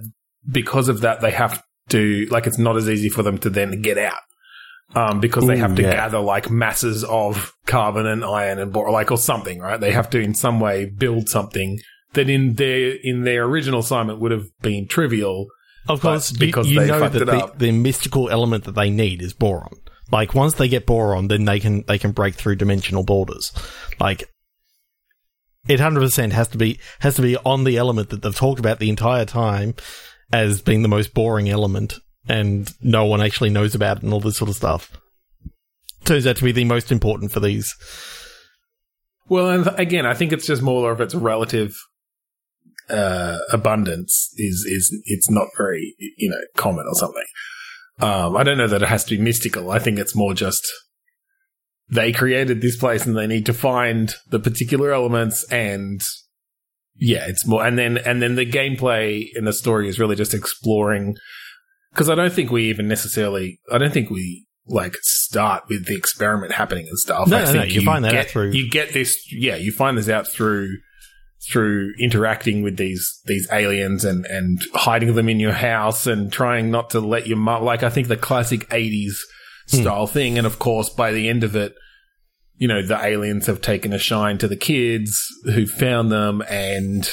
[0.49, 3.83] because of that they have to like it's not as easy for them to then
[3.83, 4.21] get out.
[4.95, 5.93] Um, because they Ooh, have to yeah.
[5.93, 9.79] gather like masses of carbon and iron and bor- like or something, right?
[9.79, 11.79] They have to in some way build something
[12.15, 15.47] that in their in their original assignment would have been trivial.
[15.89, 19.23] Of course, because you, you they know that the, the mystical element that they need
[19.23, 19.77] is boron.
[20.11, 23.53] Like once they get boron, then they can they can break through dimensional borders.
[23.99, 24.25] Like
[25.69, 28.61] it hundred percent has to be has to be on the element that they've talked
[28.61, 29.75] about the entire time
[30.33, 31.95] as being the most boring element,
[32.29, 34.97] and no one actually knows about it and all this sort of stuff.
[36.05, 37.75] Turns out to be the most important for these.
[39.29, 41.77] Well, again, I think it's just more of its relative
[42.89, 47.25] uh, abundance is is it's not very you know common or something.
[48.01, 49.71] Um, I don't know that it has to be mystical.
[49.71, 50.67] I think it's more just
[51.89, 56.01] they created this place and they need to find the particular elements and
[56.97, 60.35] yeah, it's more and then and then the gameplay in the story is really just
[60.35, 61.17] exploring
[61.93, 65.97] because I don't think we even necessarily I don't think we like start with the
[65.97, 67.29] experiment happening and stuff.
[67.29, 69.73] No, I no, think no, you find that out through- you get this yeah you
[69.73, 70.69] find this out through
[71.51, 76.71] through interacting with these these aliens and and hiding them in your house and trying
[76.71, 79.15] not to let your mum like I think the classic 80s
[79.71, 79.81] hmm.
[79.81, 81.75] style thing and of course by the end of it
[82.57, 87.11] you know the aliens have taken a shine to the kids who found them and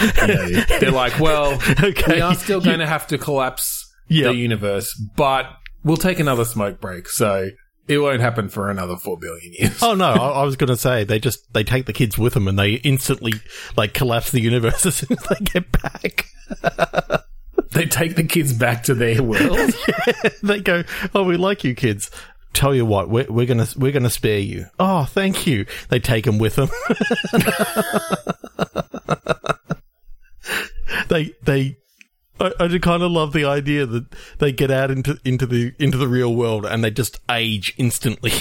[0.00, 0.48] you know,
[0.80, 4.28] they're like well Okay, we are still going to have to collapse Yeah.
[4.28, 5.46] the universe but
[5.82, 7.50] we'll take another smoke break so
[7.86, 10.76] it won't happen for another 4 billion years Oh no, I, I was going to
[10.76, 13.34] say they just they take the kids with them and they instantly
[13.76, 16.24] like collapse the universe as soon as they get back.
[17.72, 19.72] they take the kids back to their world
[20.42, 22.10] they go, "Oh, we like you kids."
[22.52, 24.66] Tell you what, we're, we're gonna we're gonna spare you.
[24.78, 25.66] Oh, thank you.
[25.88, 26.68] They take them with them.
[31.08, 31.76] they they.
[32.40, 34.06] I, I kind of love the idea that
[34.38, 38.32] they get out into into the into the real world and they just age instantly.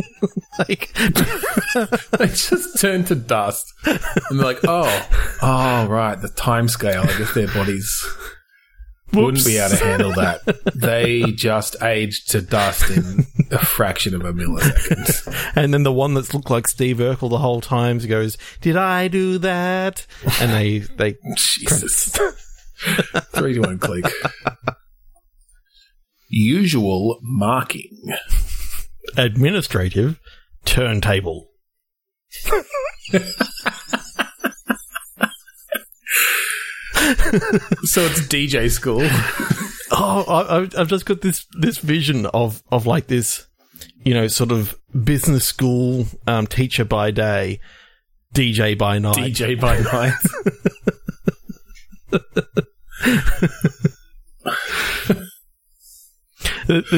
[0.58, 0.92] like,
[2.18, 3.98] they just turn to dust and
[4.30, 5.08] they're like, oh,
[5.42, 7.02] oh, right, the time scale.
[7.02, 8.06] I guess their bodies
[9.12, 10.40] wouldn't be able to handle that.
[10.74, 15.52] They just aged to dust in a fraction of a millisecond.
[15.56, 19.08] And then the one that's looked like Steve Urkel the whole time goes, "Did I
[19.08, 20.06] do that?"
[20.40, 22.18] And they they Jesus.
[23.32, 24.04] Three to one click.
[26.28, 27.98] Usual marking.
[29.16, 30.18] administrative
[30.64, 31.48] turntable.
[37.84, 39.02] So it's DJ school.
[39.90, 43.46] Oh, I, I've just got this this vision of of like this,
[44.04, 47.60] you know, sort of business school um, teacher by day,
[48.34, 49.16] DJ by night.
[49.16, 50.14] DJ by night.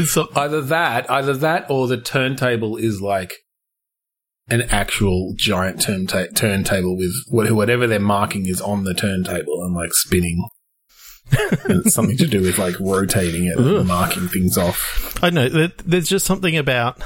[0.03, 3.35] Some, Either that, either that, or the turntable is like
[4.49, 9.75] an actual giant turnta- turntable with wh- whatever their marking is on the turntable and
[9.75, 10.49] like spinning.
[11.31, 13.67] and it's something to do with like rotating it Ugh.
[13.77, 15.19] and marking things off.
[15.23, 15.49] I know.
[15.87, 17.03] There's just something about,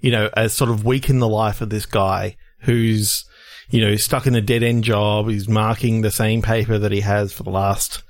[0.00, 3.24] you know, a sort of week in the life of this guy who's,
[3.70, 5.28] you know, stuck in a dead end job.
[5.30, 8.02] He's marking the same paper that he has for the last,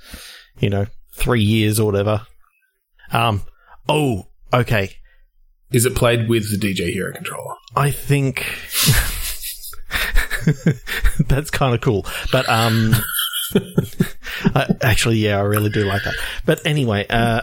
[0.58, 2.26] you know, three years or whatever.
[3.12, 3.42] Um,
[3.88, 4.96] oh, okay.
[5.72, 7.54] Is it played with the DJ Hero controller?
[7.74, 8.44] I think
[11.26, 12.06] that's kind of cool.
[12.30, 12.94] But um,
[14.54, 16.14] I, actually, yeah, I really do like that.
[16.44, 17.42] But anyway, uh,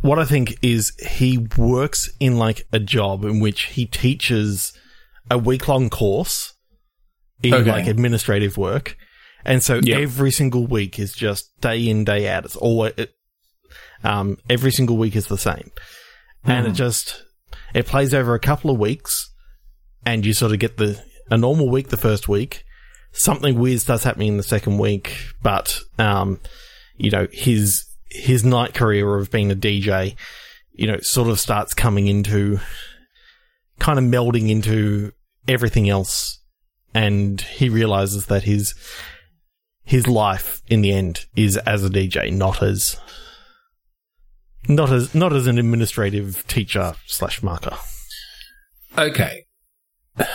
[0.00, 4.72] what I think is he works in like a job in which he teaches
[5.30, 6.54] a week long course
[7.42, 7.70] in Okay.
[7.70, 8.96] like administrative work.
[9.44, 9.98] And so Yep.
[10.00, 12.44] every single week is just day in, day out.
[12.44, 13.14] It's always, it,
[14.04, 15.70] um, every single week is the same.
[16.44, 17.22] And it just,
[17.74, 19.30] it plays over a couple of weeks
[20.04, 22.64] and you sort of get the, a normal week the first week.
[23.12, 26.40] Something weird starts happening in the second week, but, um,
[26.96, 30.16] you know, his, his night career of being a DJ,
[30.72, 32.58] you know, sort of starts coming into,
[33.78, 35.12] kind of melding into
[35.46, 36.40] everything else.
[36.94, 38.74] And he realizes that his,
[39.84, 42.98] his life in the end is as a DJ, not as,
[44.68, 47.76] not as, not as an administrative teacher slash marker.
[48.96, 49.46] Okay.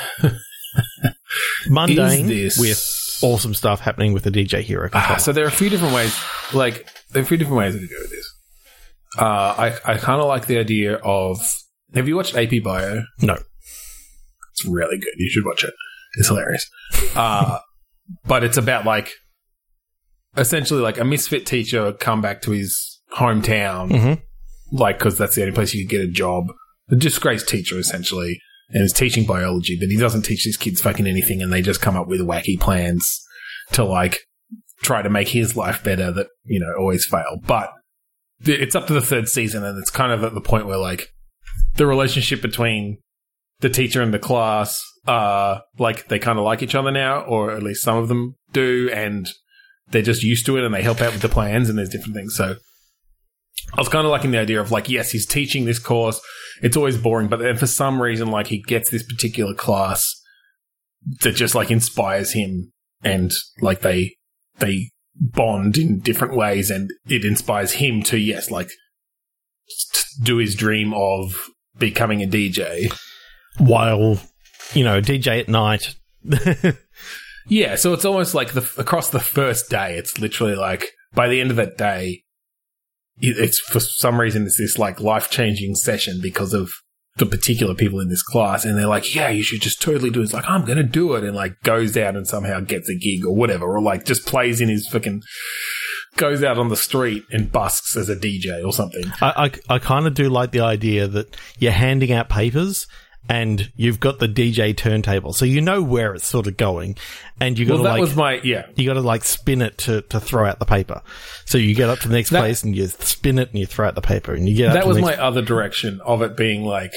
[1.70, 5.52] Mundane this with awesome stuff happening with the DJ Hero Ah, so there are a
[5.52, 6.18] few different ways.
[6.54, 8.34] Like there are a few different ways to with this.
[9.18, 11.40] Uh, I I kind of like the idea of
[11.94, 13.04] Have you watched AP Bio?
[13.22, 13.34] No.
[13.34, 15.14] It's really good.
[15.18, 15.74] You should watch it.
[16.18, 16.70] It's hilarious.
[17.16, 17.60] Uh,
[18.26, 19.12] but it's about like
[20.36, 24.76] essentially like a misfit teacher come back to his hometown, Mm-hmm.
[24.76, 26.46] like because that's the only place you could get a job.
[26.90, 28.40] A disgraced teacher essentially,
[28.70, 31.82] and is teaching biology, but he doesn't teach these kids fucking anything, and they just
[31.82, 33.22] come up with wacky plans
[33.74, 34.20] to like
[34.84, 37.40] try to make his life better that you know always fail.
[37.46, 37.72] But
[38.46, 41.08] it's up to the third season, and it's kind of at the point where like
[41.76, 42.98] the relationship between
[43.60, 47.52] the teacher and the class uh like they kind of like each other now or
[47.52, 49.28] at least some of them do and
[49.90, 52.14] they're just used to it and they help out with the plans and there's different
[52.14, 52.56] things so
[53.74, 56.20] i was kind of liking the idea of like yes he's teaching this course
[56.62, 60.14] it's always boring but then for some reason like he gets this particular class
[61.22, 62.72] that just like inspires him
[63.04, 64.16] and like they
[64.60, 68.70] they bond in different ways and it inspires him to yes like
[69.94, 72.92] t- do his dream of becoming a dj
[73.58, 74.20] While,
[74.74, 75.96] you know, DJ at night.
[77.50, 79.98] Yeah, so it's almost like the across the first day.
[79.98, 82.24] It's literally like by the end of that day,
[83.20, 86.70] it's for some reason it's this like life changing session because of
[87.18, 90.22] the particular people in this class, and they're like, "Yeah, you should just totally do
[90.22, 92.96] it." It's like I'm gonna do it, and like goes out and somehow gets a
[92.96, 95.22] gig or whatever, or like just plays in his fucking
[96.16, 99.04] goes out on the street and busks as a DJ or something.
[99.22, 102.88] I, I, I kind of do like the idea that you're handing out papers
[103.30, 106.96] and you've got the DJ turntable, so you know where it's sort of going,
[107.42, 108.66] and you got Well, to like was my yeah.
[108.76, 111.02] you got to like spin it to, to throw out the paper.
[111.46, 113.66] So you get up to the next That- place and you spin it and you
[113.66, 116.36] throw out the paper and you get up that was my other direction of it
[116.38, 116.92] being like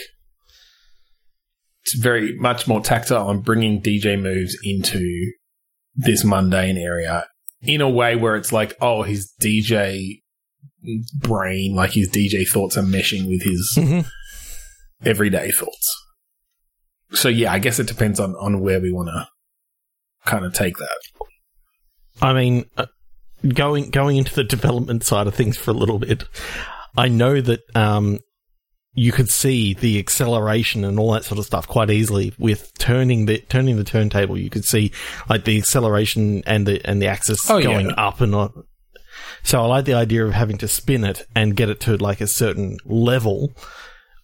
[1.83, 5.33] it's very much more tactile and bringing DJ moves into
[5.97, 7.27] this mundane area
[7.63, 10.21] in a way where it's like, oh, his DJ
[11.19, 14.07] brain, like his DJ thoughts are meshing with his Mhm.
[15.05, 15.97] everyday thoughts.
[17.13, 19.29] So yeah, I guess it depends on on where we want to
[20.25, 20.99] kind of take that.
[22.23, 22.87] I mean, uh,
[23.49, 26.25] going going into the development side of things for a little bit,
[26.97, 28.19] I know that um,
[28.93, 33.27] you could see the acceleration and all that sort of stuff quite easily with turning
[33.27, 34.39] the turning the turntable.
[34.39, 34.93] You could see
[35.29, 37.65] like the acceleration and the and the axis Oh, yeah.
[37.65, 38.65] going up and on.
[39.43, 42.21] So I like the idea of having to spin it and get it to like
[42.21, 43.53] a certain level,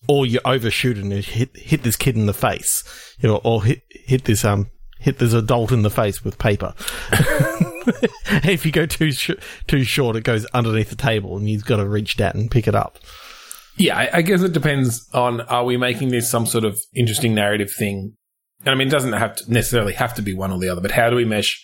[0.08, 2.84] or you overshoot and hit hit this kid in the face,
[3.18, 6.74] you know, or hit hit this um hit this adult in the face with paper.
[8.44, 9.30] if you go too sh-
[9.66, 12.66] too short, it goes underneath the table, and you've got to reach down and pick
[12.66, 12.98] it up.
[13.78, 17.34] Yeah, I, I guess it depends on are we making this some sort of interesting
[17.34, 18.16] narrative thing?
[18.60, 20.80] And I mean, it doesn't have to necessarily have to be one or the other,
[20.80, 21.62] but how do we mesh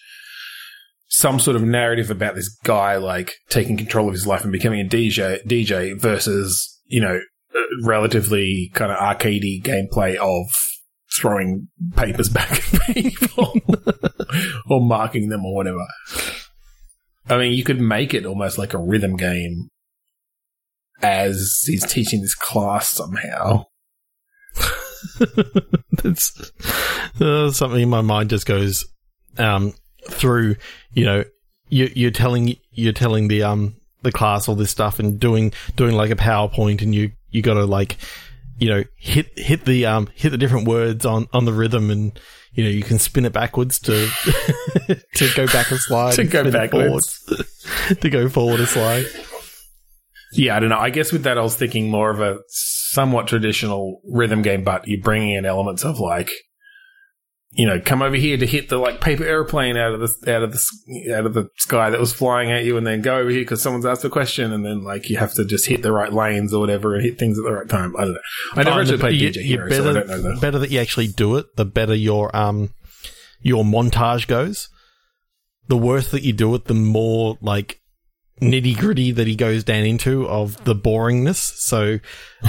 [1.08, 4.80] some sort of narrative about this guy like taking control of his life and becoming
[4.80, 7.20] a DJ, DJ versus you know
[7.82, 10.46] relatively kind of arcadey gameplay of
[11.14, 13.54] throwing papers back at people
[14.70, 15.84] or marking them or whatever.
[17.28, 19.68] I mean, you could make it almost like a rhythm game
[21.02, 23.66] as he's teaching this class somehow.
[26.02, 26.52] That's
[27.20, 28.84] uh, something in my mind just goes
[29.38, 29.74] um,
[30.08, 30.56] through.
[30.92, 31.24] You know,
[31.68, 35.94] you, you're telling you're telling the um the class all this stuff and doing doing
[35.94, 37.96] like a PowerPoint, and you you got to like
[38.58, 42.18] you know hit hit the um hit the different words on on the rhythm and.
[42.54, 43.92] You know, you can spin it backwards to
[45.14, 46.12] to go back a slide.
[46.16, 47.24] To go backwards.
[48.02, 49.06] to go forward a slide.
[50.34, 50.78] Yeah, I don't know.
[50.78, 54.86] I guess with that, I was thinking more of a somewhat traditional rhythm game, but
[54.86, 56.30] you're bringing in elements of like,
[57.54, 60.42] you know, come over here to hit the like paper airplane out of the out
[60.42, 63.28] of the out of the sky that was flying at you, and then go over
[63.28, 65.92] here because someone's asked a question, and then like you have to just hit the
[65.92, 67.94] right lanes or whatever and hit things at the right time.
[67.96, 68.20] I don't know.
[68.54, 70.40] I never Oh, actually played you- DJ Hero, so I don't know the.
[70.40, 72.70] better that you actually do it, the better your um
[73.42, 74.68] your montage goes.
[75.68, 77.80] The worse that you do it, the more like
[78.42, 81.36] nitty gritty that he goes down into of the boringness.
[81.36, 82.00] So,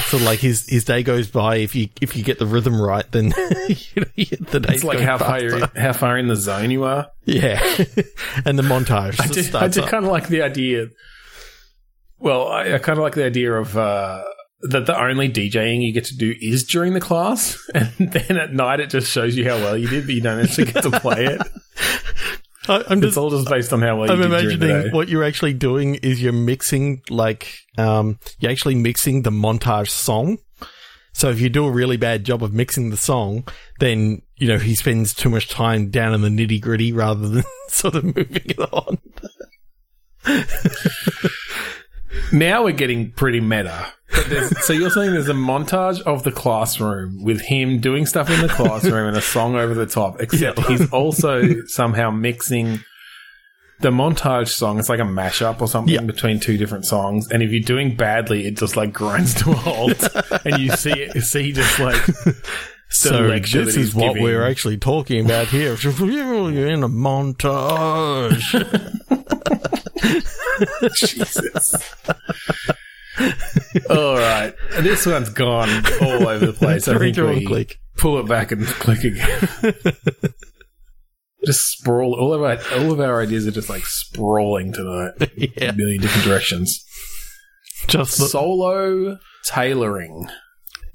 [0.07, 1.57] so like his his day goes by.
[1.57, 3.25] If you if you get the rhythm right, then
[3.67, 6.83] you know, the day It's like how far you're, how far in the zone you
[6.83, 7.07] are.
[7.25, 7.61] yeah,
[8.45, 9.19] and the montage.
[9.19, 10.87] I just did, I did kind of like the idea.
[12.17, 14.23] Well, I, I kind of like the idea of uh,
[14.69, 18.53] that the only DJing you get to do is during the class, and then at
[18.53, 20.99] night it just shows you how well you did, but you don't actually get to
[20.99, 21.41] play it.
[22.67, 25.53] I, I'm It's all just based on how well you I'm imagining what you're actually
[25.53, 30.37] doing is you're mixing like um you're actually mixing the montage song.
[31.13, 33.47] So if you do a really bad job of mixing the song,
[33.79, 37.43] then you know he spends too much time down in the nitty gritty rather than
[37.67, 38.97] sort of moving it on.
[42.31, 43.87] now we're getting pretty meta.
[44.11, 48.41] But so you're saying there's a montage of the classroom with him doing stuff in
[48.41, 52.79] the classroom and a song over the top, except he's also somehow mixing
[53.79, 54.77] the montage song.
[54.77, 56.01] It's like a mashup or something Yeah.
[56.01, 57.27] between two different songs.
[57.31, 60.07] And if you're doing badly, it just like grinds to a halt,
[60.45, 61.99] and you see it, see just like
[62.89, 64.23] So this is what giving.
[64.23, 65.73] we're actually talking about here.
[65.81, 68.43] You're in a montage.
[70.95, 71.75] Jesus.
[73.89, 75.69] all right, this one's gone
[76.01, 76.87] all over the place.
[76.87, 77.79] I think we click.
[77.97, 79.47] pull it back and click again.
[81.45, 82.15] just sprawl.
[82.19, 86.01] All of our all of our ideas are just like sprawling tonight, yeah, a million
[86.01, 86.83] different directions.
[87.87, 90.27] just the Solo tailoring.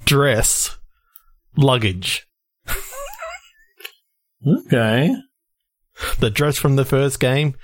[0.05, 0.77] dress,
[1.55, 2.25] luggage.
[4.65, 5.15] Okay.
[6.19, 7.55] The dress from the first game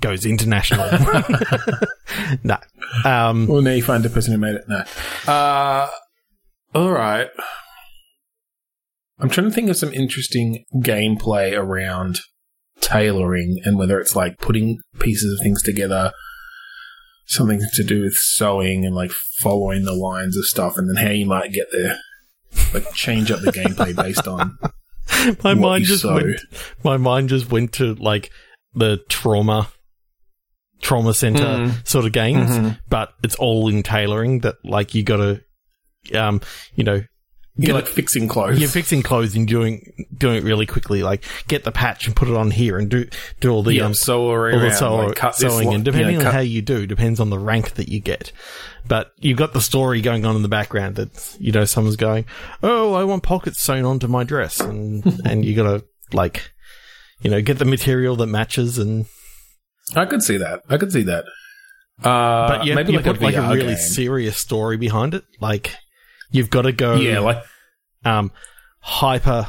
[0.00, 0.88] goes international.
[2.44, 2.56] no.
[3.04, 4.64] Um, Well, now you find the person who made it.
[4.68, 4.84] No.
[5.32, 5.88] Uh,
[6.74, 7.28] all right.
[9.18, 12.20] I'm trying to think of some interesting gameplay around
[12.80, 16.12] tailoring and whether it's like putting pieces of things together,
[17.26, 21.10] something to do with sewing and like following the lines of stuff, and then how
[21.12, 21.98] you might get there.
[22.72, 24.58] Like change up the gameplay based on
[25.44, 26.14] my mind just sew.
[26.14, 26.40] went.
[26.82, 28.30] My mind just went to like
[28.74, 29.68] the trauma,
[30.80, 31.86] trauma center Mhm.
[31.88, 32.78] sort of games, Mhm.
[32.88, 34.40] but it's all in tailoring.
[34.40, 35.40] That like you got to,
[36.18, 36.40] um,
[36.74, 37.02] you know,
[37.56, 38.58] You're get like fixing clothes.
[38.58, 41.02] You're fixing clothes and doing doing it really quickly.
[41.02, 43.06] Like get the patch and put it on here and do
[43.40, 46.16] do all the yeah, um sew all the sew- like cut sewing lo- and depending
[46.16, 48.32] on cut- how you do depends on the rank that you get.
[48.88, 52.24] But you've got the story going on in the background that you know someone's going,
[52.62, 56.52] oh, I want pockets sewn onto my dress, and and you got to like,
[57.20, 59.04] you know, get the material that matches and
[59.96, 60.62] I could see that.
[60.68, 61.24] I could see that.
[62.02, 63.76] Uh, but you, maybe you like a like a really game.
[63.76, 65.24] serious story behind it.
[65.40, 65.74] Like
[66.30, 67.42] you've got to go, yeah, like
[68.04, 68.32] um,
[68.80, 69.48] hyper,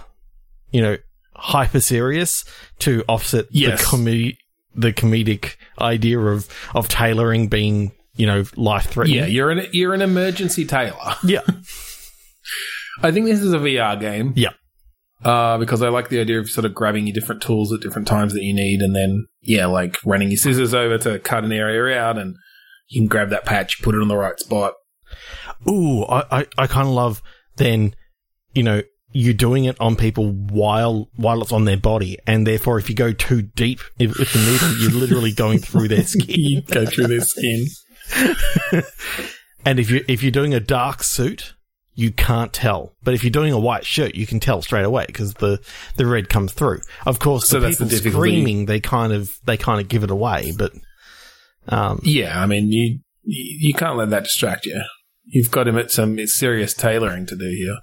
[0.72, 0.98] you know,
[1.36, 2.44] hyper serious
[2.80, 3.80] to offset Yes.
[3.80, 4.38] the comedy,
[4.76, 9.20] the comedic idea of of tailoring being, you know, life threatening.
[9.20, 11.16] yeah, you're an you're an emergency tailor.
[11.24, 11.42] yeah,
[13.02, 14.34] I think this is a VR game.
[14.36, 14.50] Yeah.
[15.24, 18.08] Uh, because I like the idea of sort of grabbing your different tools at different
[18.08, 21.52] times that you need, and then yeah, like running your scissors over to cut an
[21.52, 22.36] area out, and
[22.88, 24.74] you can grab that patch, put it on the right spot.
[25.70, 27.22] Ooh, I I, I kind of love
[27.58, 27.96] then,
[28.54, 28.82] you know.
[29.14, 32.96] you're doing it on people while while it's on their body, and therefore, if you
[32.96, 36.26] go too deep if, with the needle, you're literally going through their skin.
[36.30, 37.66] you go through their skin.
[39.66, 41.54] And if you if you're doing a dark suit,
[41.94, 42.94] you can't tell.
[43.04, 45.60] But if you're doing a white shirt, you can tell straight away because the
[45.98, 46.82] the red comes through.
[47.06, 48.12] Of course, So the the people difficulty.
[48.32, 50.54] screaming, they kind of they kind of give it away.
[50.58, 50.72] But
[51.68, 54.82] um, Yeah, I mean you you can't let that distract you.
[55.26, 57.78] You've got him at some serious tailoring to do here.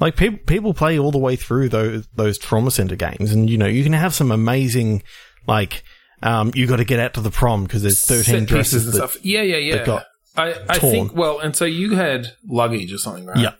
[0.00, 3.56] like people people play all the way through those those trauma center games, and you
[3.58, 5.02] know you can have some amazing
[5.46, 5.84] like
[6.22, 8.94] um, you got to get out to the prom because there's thirteen Set dresses and
[8.94, 9.24] that stuff.
[9.24, 9.84] Yeah, yeah, yeah.
[9.84, 10.92] got I, I torn.
[10.92, 13.38] think well, and so you had luggage or something, right?
[13.38, 13.52] Yeah.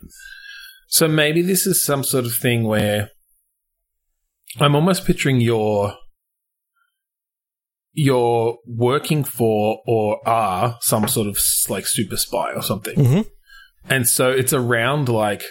[0.89, 3.09] So maybe this is some sort of thing where
[4.59, 5.95] I'm almost picturing your
[7.93, 11.37] you're working for or are some sort of
[11.69, 13.25] like super spy or something, Mhm.
[13.89, 15.43] and so it's around like,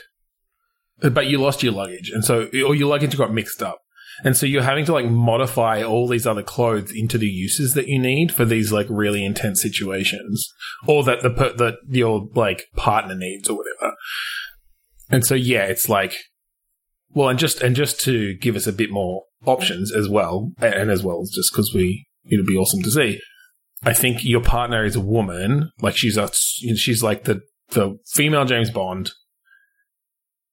[1.00, 3.78] but you lost your luggage, and so or your luggage got mixed up.
[4.22, 7.88] And so you're having to like modify all these other clothes into the uses that
[7.88, 10.52] you need for these like really intense situations,
[10.86, 13.96] or that the per- that your like partner needs or whatever.
[15.10, 16.14] And so yeah, it's like,
[17.12, 20.90] well, and just and just to give us a bit more options as well, and,
[20.90, 23.20] as well just because we it'd be awesome to see.
[23.82, 27.40] I think your partner is a woman, like she's a she's like the
[27.70, 29.10] the female James Bond.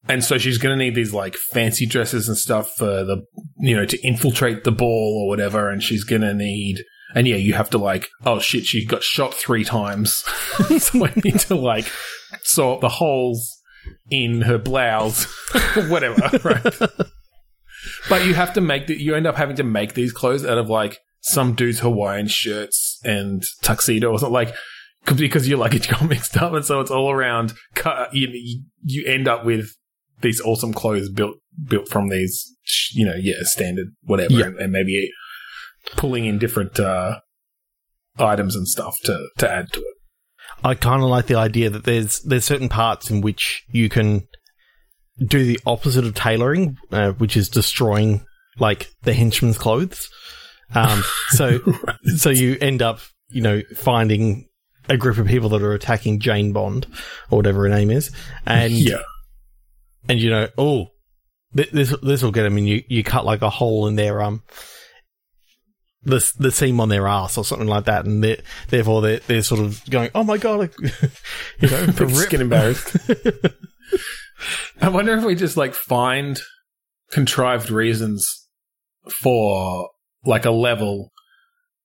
[0.07, 3.23] And so she's going to need these like fancy dresses and stuff for the,
[3.59, 5.69] you know, to infiltrate the ball or whatever.
[5.69, 6.83] And she's going to need,
[7.13, 10.15] and yeah, you have to like, oh shit, she got shot three times.
[10.79, 11.91] so I need to like
[12.57, 13.61] up the holes
[14.09, 15.25] in her blouse,
[15.89, 16.63] whatever, right?
[18.09, 20.57] but you have to make the, you end up having to make these clothes out
[20.57, 24.55] of like some dude's Hawaiian shirts and tuxedo or something like,
[25.05, 26.53] because your luggage got mixed up.
[26.53, 29.71] And so it's all around, cut, you, you end up with
[30.21, 32.53] these awesome clothes built built from these,
[32.93, 34.45] you know, yeah, standard whatever, Yeah.
[34.47, 35.09] and, and maybe
[35.95, 37.19] pulling in different uh,
[38.17, 39.85] items and stuff to to add to it.
[40.63, 44.27] I kind of like the idea that there's there's certain parts in which you can
[45.27, 48.23] do the opposite of tailoring, uh, which is destroying
[48.59, 50.09] like the henchman's clothes.
[50.75, 51.59] Um, so
[52.15, 52.99] so you end up
[53.29, 54.47] you know finding
[54.89, 56.85] a group of people that are attacking Jane Bond
[57.29, 58.11] or whatever her name is,
[58.45, 59.01] and yeah.
[60.11, 60.87] And you know, oh,
[61.55, 64.21] th- this this will get them, and you you cut like a hole in their
[64.21, 64.43] um
[66.03, 69.41] the the seam on their ass or something like that, and they're, therefore they're they're
[69.41, 70.73] sort of going, oh my god, like,
[71.59, 72.29] you know, Just rip.
[72.29, 72.97] get embarrassed.
[74.81, 76.37] I wonder if we just like find
[77.09, 78.27] contrived reasons
[79.09, 79.89] for
[80.25, 81.11] like a level.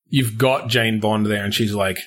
[0.08, 1.98] You've got Jane Bond there, and she's like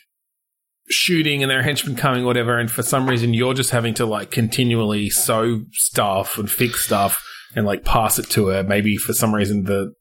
[0.90, 2.58] shooting, and their henchmen coming, whatever.
[2.58, 7.24] And for some reason, you're just having to like continually sew stuff and fix stuff
[7.56, 8.64] and like pass it to her.
[8.64, 9.94] Maybe for some reason, the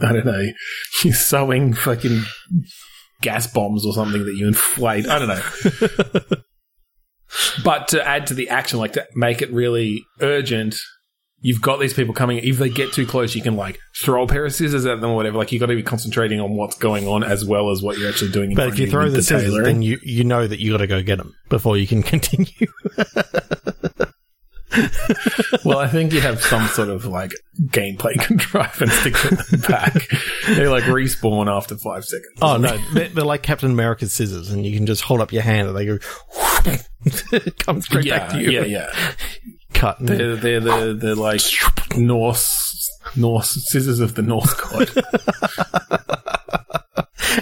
[0.00, 0.46] I don't know,
[1.04, 2.22] you're sewing fucking
[3.22, 5.08] gas bombs or something that you inflate.
[5.08, 6.20] I don't know.
[7.64, 10.76] But to add to the action, like to make it really urgent,
[11.40, 12.38] you've got these people coming.
[12.38, 15.10] If they get too close, you can like throw a pair of scissors at them
[15.10, 15.38] or whatever.
[15.38, 18.08] Like you've got to be concentrating on what's going on as well as what you're
[18.08, 18.50] actually doing.
[18.50, 19.64] In But if you throw with the scissors, tailoring.
[19.64, 22.66] then you you know that you got to go get them before you can continue.
[25.64, 27.32] well, I think you have some sort of like
[27.66, 29.94] gameplay contrivance to get them back.
[30.48, 32.38] they like respawn after five seconds.
[32.42, 35.42] Oh no, they're, they're like Captain America's scissors, and you can just hold up your
[35.42, 35.98] hand and they go,
[37.58, 38.50] come straight yeah, back to you.
[38.50, 39.12] yeah, yeah.
[39.76, 40.00] Cut.
[40.00, 41.40] and- They're they're the they're like
[41.96, 44.90] Norse Norse scissors of the Norse god.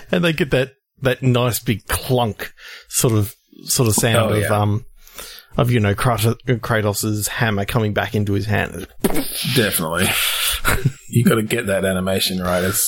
[0.10, 0.72] and they get that
[1.02, 2.52] that nice big clunk
[2.88, 4.48] sort of sort of sound Oh, of yeah.
[4.48, 4.84] um
[5.56, 8.88] of you know Kratos, Kratos's hammer coming back into his hand.
[9.54, 10.06] Definitely.
[11.10, 12.84] you got to get that animation right as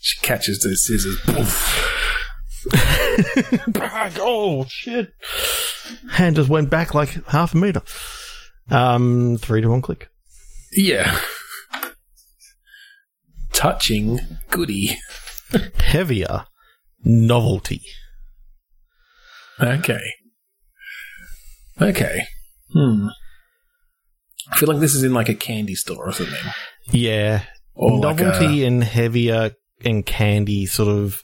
[0.00, 1.18] she catches those scissors.
[3.68, 4.14] Back.
[4.18, 5.12] Oh shit!
[6.12, 7.82] Hand just went back like half a meter.
[8.70, 10.08] Um, three to one click.
[10.72, 11.18] Yeah.
[13.52, 14.18] Touching
[14.50, 14.96] goody.
[15.78, 16.46] Heavier
[17.04, 17.82] novelty.
[19.60, 20.00] Okay.
[21.80, 22.22] Okay.
[22.72, 23.08] Hmm.
[24.50, 26.34] I feel like this is in like a candy store or something.
[26.90, 27.44] Yeah,
[27.74, 29.52] Or like novelty a, and heavier
[29.84, 31.22] and candy sort of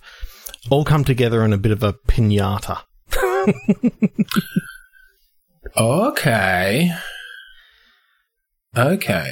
[0.70, 2.82] all come together in a bit of a pinata.
[5.76, 6.90] Okay.
[8.76, 9.30] Okay.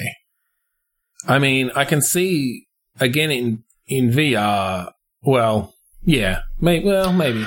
[1.27, 2.67] I mean, I can see
[2.99, 4.91] again in in VR.
[5.21, 5.73] Well,
[6.03, 7.45] yeah, may, well, maybe.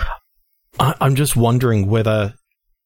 [0.78, 2.34] I, I'm just wondering whether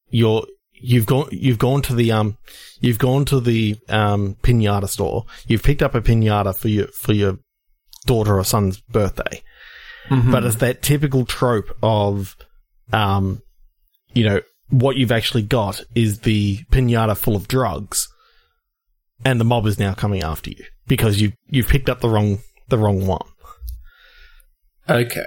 [0.09, 2.37] you're you've gone you've gone to the um
[2.79, 5.25] you've gone to the um pinata store.
[5.47, 7.39] You've picked up a pinata for your for your
[8.05, 9.41] daughter or son's birthday,
[10.31, 12.35] but it's that typical trope of
[12.93, 13.41] um
[14.13, 18.07] you know what you've actually got is the pinata full of drugs,
[19.25, 22.39] and the mob is now coming after you because you you've picked up the wrong
[22.69, 23.27] the wrong one.
[24.89, 25.25] okay.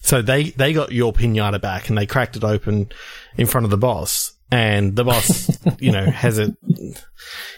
[0.00, 2.90] So they, they got your pinata back and they cracked it open
[3.36, 4.32] in front of the boss.
[4.50, 5.50] And the boss,
[5.80, 6.56] you know, has a,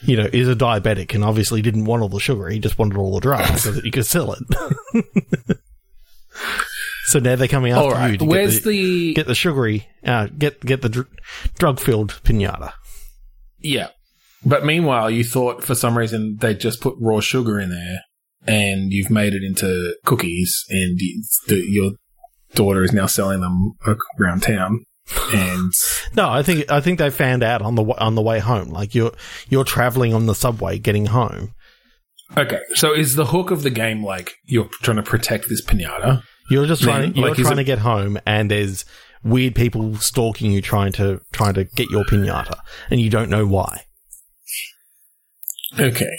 [0.02, 2.48] you know, is a diabetic and obviously didn't want all the sugar.
[2.48, 5.58] He just wanted all the drugs so that he could sell it.
[7.04, 9.14] so now they're coming after All you to Where's get the, the?
[9.14, 11.08] get the sugary, uh, get, get the dr-
[11.58, 12.72] drug filled pinata.
[13.60, 13.88] yeah.
[14.44, 18.00] But meanwhile, you thought for some reason they just put raw sugar in there,
[18.46, 20.98] and you've made it into cookies, and
[21.48, 21.90] the, your
[22.54, 23.72] daughter is now selling them
[24.18, 24.84] around town.
[25.32, 25.72] And
[26.16, 28.70] No, I think, I think they found out on the, on the way home.
[28.70, 29.12] Like you're,
[29.48, 31.52] you're traveling on the subway getting home.
[32.36, 36.22] okay, so is the hook of the game like you're trying to protect this pinata?
[36.50, 37.12] You're just trying.
[37.12, 38.84] Then, you're like, trying it- to get home, and there's
[39.22, 42.58] weird people stalking you, trying to trying to get your pinata,
[42.90, 43.82] and you don't know why.
[45.78, 46.16] Okay.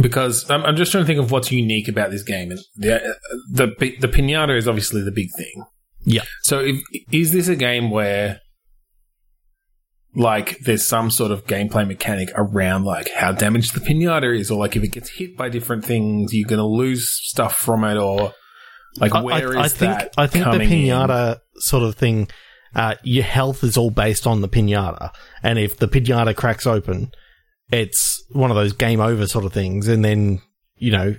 [0.00, 3.14] Because I'm, I'm just trying to think of what's unique about this game, and the
[3.50, 5.64] the the pinata is obviously the big thing.
[6.04, 6.22] Yeah.
[6.42, 6.80] So, if,
[7.10, 8.38] is this a game where,
[10.14, 14.58] like, there's some sort of gameplay mechanic around like how damaged the pinata is, or
[14.58, 17.96] like if it gets hit by different things, you're going to lose stuff from it,
[17.96, 18.32] or
[18.96, 20.14] like I- where is I, I think that?
[20.16, 20.88] I think the coming in?
[20.88, 22.28] pinata sort of thing.
[22.74, 25.10] Uh, your health is all based on the pinata,
[25.42, 27.10] and if the pinata cracks open,
[27.72, 30.40] it's one of those game over sort of things, and then
[30.76, 31.14] you know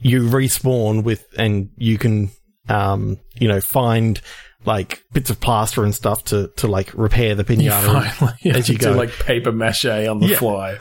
[0.00, 2.30] you respawn with, and you can
[2.68, 4.20] um you know find
[4.64, 8.10] like bits of plaster and stuff to to like repair the pinata.
[8.12, 8.92] finally as you go.
[8.92, 10.36] do like paper mache on the Yeah.
[10.38, 10.78] fly.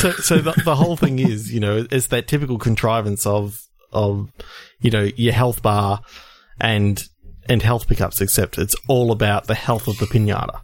[0.00, 3.60] so so the, the whole thing is, you know, it's that typical contrivance of
[3.92, 4.30] of
[4.80, 6.00] you know your health bar
[6.60, 7.02] and
[7.48, 10.60] and health pickups, except it's all about the health of the pinata.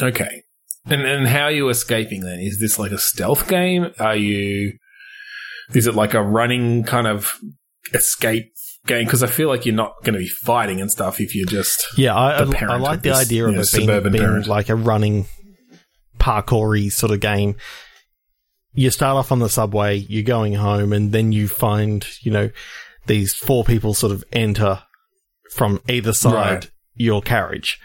[0.00, 0.42] Okay.
[0.86, 2.38] And and how are you escaping then?
[2.40, 3.92] Is this like a stealth game?
[3.98, 4.74] Are you
[5.74, 7.32] is it like a running kind of
[7.94, 8.52] escape
[8.86, 11.46] game because I feel like you're not going to be fighting and stuff if you're
[11.46, 14.12] just Yeah, I, I, I like the this, idea of you know, it being, suburban
[14.12, 15.26] being like a running
[16.18, 17.56] parkoury sort of game.
[18.74, 22.50] You start off on the subway, you're going home, and then you find, you know,
[23.06, 24.82] these four people sort of enter
[25.52, 26.70] from either side Right.
[26.96, 27.78] your carriage.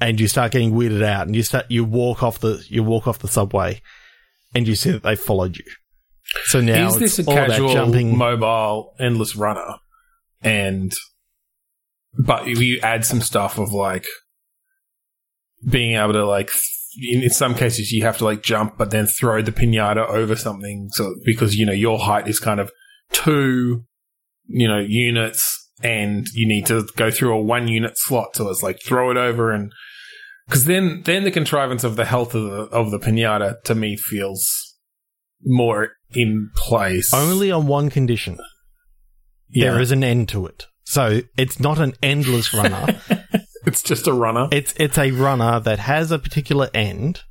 [0.00, 3.06] And you start getting weirded out and you start you walk off the you walk
[3.06, 3.80] off the subway
[4.54, 5.64] and you see that they followed you.
[6.46, 9.76] So now is this it's a all casual jumping mobile endless runner
[10.42, 10.92] and
[12.18, 14.06] but you add some stuff of like
[15.68, 16.50] being able to like
[17.00, 20.36] in, in some cases you have to like jump but then throw the pinata over
[20.36, 22.70] something so because you know your height is kind of
[23.12, 23.84] two
[24.46, 28.62] you know units and you need to go through a one unit slot so it's
[28.62, 29.72] like throw it over and
[30.46, 33.96] because then then the contrivance of the health of the of the pinata to me
[33.96, 34.46] feels
[35.44, 38.38] more in place only on one condition.
[39.50, 39.72] yeah.
[39.72, 40.66] There is an end to it.
[40.84, 43.00] So it's not an endless runner.
[43.66, 44.48] It's just a runner.
[44.52, 47.22] it's it's a runner that has a particular end,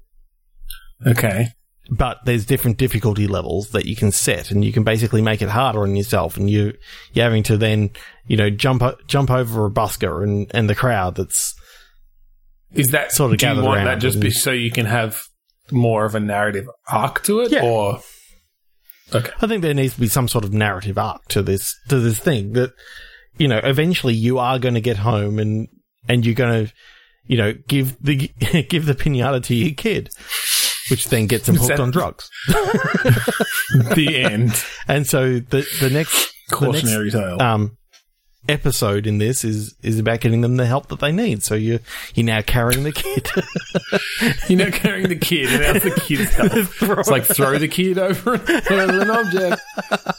[1.06, 1.50] Okay.
[1.90, 5.50] But there's different difficulty levels that you can set, and you can basically make it
[5.50, 6.74] harder on yourself, and you
[7.14, 7.90] you're having to then
[8.28, 11.54] you know jump jump over a busker and and the crowd that's
[12.72, 15.22] Is that Sort of do you want that just be so you can have
[15.72, 17.64] more of a narrative arc to it, Yeah.
[17.64, 18.00] or
[19.14, 22.00] okay, I think there needs to be some sort of narrative arc to this to
[22.00, 22.72] this thing that
[23.38, 25.68] you know eventually you are going to get home and
[26.08, 26.74] and you're going to
[27.26, 28.16] you know give the
[28.70, 30.10] give the pinata to your kid,
[30.90, 32.30] which then gets them hooked that- on drugs.
[32.48, 34.52] the end
[34.88, 37.42] And so the the next the cautionary tale.
[37.42, 37.78] um
[38.50, 41.42] episode in this is is about getting them the help that they need.
[41.44, 41.80] So you
[42.14, 43.30] you're now carrying the kid.
[44.50, 46.82] You're not carrying the kid, and that's the kid's health.
[46.82, 49.62] It's like throw the kid over, over an object.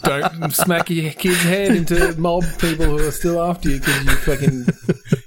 [0.03, 4.17] Don't smack your kid's head into mob people who are still after you because you
[4.17, 4.67] fucking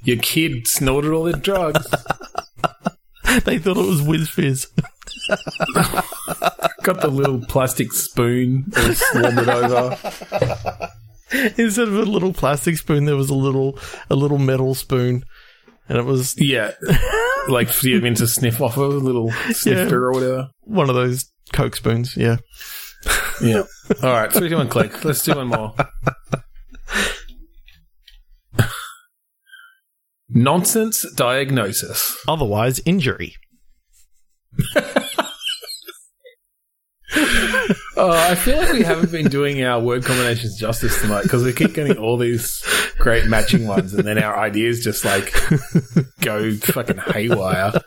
[0.04, 1.88] your kid snorted all their drugs.
[3.46, 4.68] they thought it was Wizz Fizz.
[6.84, 9.98] Got the little plastic spoon and swarmed it over.
[11.58, 13.78] Instead of a little plastic spoon, there was a little
[14.10, 15.24] a little metal spoon,
[15.90, 16.72] and it was Yeah,
[17.50, 20.48] like for you to sniff off a little snifter or whatever.
[20.62, 22.16] one of those Coke spoons.
[22.16, 22.38] Yeah.
[23.42, 23.64] Yeah.
[24.02, 25.04] All right, three, two, one, click.
[25.04, 25.74] Let's do one more.
[30.30, 32.18] Nonsense diagnosis.
[32.28, 33.36] Otherwise, injury.
[38.00, 41.52] Oh, I feel like we haven't been doing our word combinations justice tonight because we
[41.52, 42.64] keep getting all these
[43.00, 45.34] great matching ones, and then our ideas just like
[46.22, 47.72] go fucking haywire.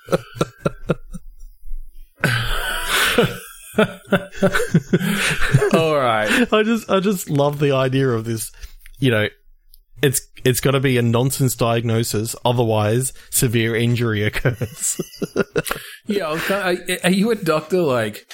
[5.74, 6.52] all right.
[6.52, 8.50] I just I just love the idea of this.
[8.98, 9.28] You know,
[10.02, 12.34] it's it's got to be a nonsense diagnosis.
[12.44, 15.00] Otherwise, severe injury occurs.
[16.06, 18.26] Yeah, I was kind of, are you a doctor like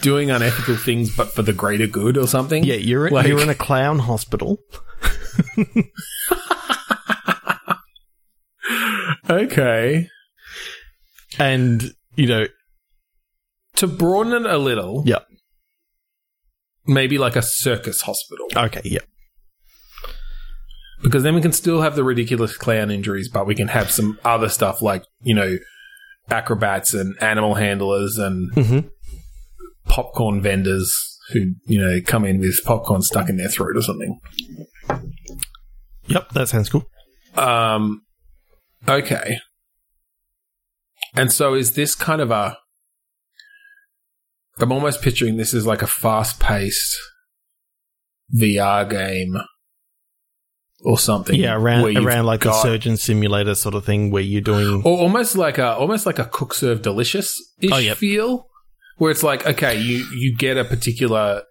[0.00, 2.62] doing unethical things but for the greater good or something?
[2.62, 4.58] yeah, you're Like- you're in a clown hospital.
[9.28, 10.08] Okay.
[11.38, 11.82] and
[12.14, 12.46] you know,
[13.76, 15.18] To broaden it a little, yeah,
[16.86, 18.46] maybe like a circus hospital.
[18.56, 19.00] okay, yeah,
[21.06, 24.18] Because then we can still have the ridiculous clown injuries, but we can have some
[24.24, 25.56] other stuff like, you know,
[26.30, 28.80] acrobats and animal handlers and hmm
[29.88, 30.92] popcorn vendors
[31.30, 34.18] who, you know, come in with popcorn stuck in their throat or something.
[36.08, 36.84] yep, that sounds cool.
[37.36, 38.02] Um,
[38.88, 39.38] okay.
[41.14, 42.58] And so is this kind of a.
[44.58, 46.98] I'm almost picturing this as like a fast paced
[48.34, 49.36] VR game
[50.84, 51.34] or something.
[51.34, 54.82] Yeah, around around like the got- surgeon simulator sort of thing where you're doing.
[54.84, 57.96] Or almost like a almost like a cook serve delicious ish Oh, yep.
[57.96, 58.46] feel.
[58.98, 61.42] Where it's like, okay, you, you get a particular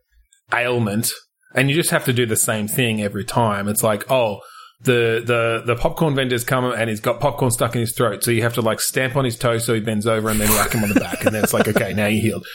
[0.54, 1.12] ailment
[1.54, 3.68] and you just have to do the same thing every time.
[3.68, 4.40] It's like, oh,
[4.82, 8.24] the, the, the popcorn vendor's come and he's got popcorn stuck in his throat.
[8.24, 10.50] So you have to like stamp on his toe so he bends over and then
[10.50, 11.24] whack him on the back.
[11.24, 12.48] And then it's like, okay, now you're healed.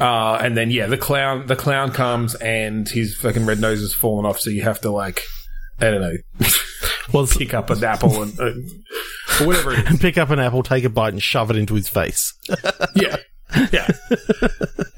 [0.00, 3.92] Uh, and then yeah, the clown, the clown comes and his fucking red nose has
[3.94, 4.40] fallen off.
[4.40, 5.20] So you have to like,
[5.80, 6.16] don't know,
[7.12, 8.52] Well, pick up an apple and, uh,
[9.40, 9.98] or whatever it is.
[10.00, 12.34] pick up an apple, take a bite, and shove it into his face.
[12.94, 13.16] Yeah.
[13.72, 13.88] Yeah.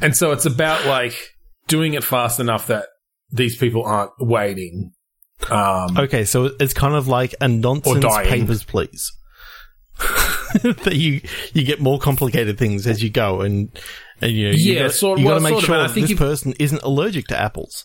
[0.00, 1.14] and so it's about like
[1.68, 2.86] doing it fast enough that
[3.30, 4.92] these people aren't waiting.
[5.48, 9.12] Um, Okay, so it's kind of like a nonsense papers, please.
[10.62, 11.20] that you
[11.52, 13.68] you get more complicated things as you go, and
[14.20, 15.88] and you know, you Yeah, gotta, sort- you got to well, make sort of, sure
[15.88, 17.84] that this person isn't allergic to apples.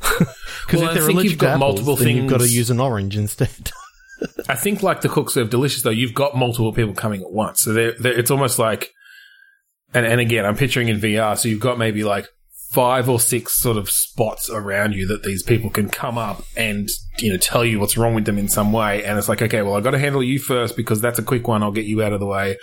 [0.66, 2.40] Because Well, I if they're think allergic you've got to apples, multiple then you've got
[2.40, 3.72] to use an orange instead.
[4.48, 7.62] I think like the cook serve delicious though, you've got multiple people coming at once.
[7.62, 8.90] So they're, they're, it's almost like,
[9.92, 11.36] and, and again, I'm picturing in VR.
[11.36, 12.28] So you've got maybe like
[12.70, 16.88] five or six sort of spots around you that these people can come up and,
[17.18, 19.04] you know, tell you what's wrong with them in some way.
[19.04, 21.48] And it's like, okay, well, i've got to handle you first because that's a quick
[21.48, 21.62] one.
[21.64, 22.56] I'll get you out of the way.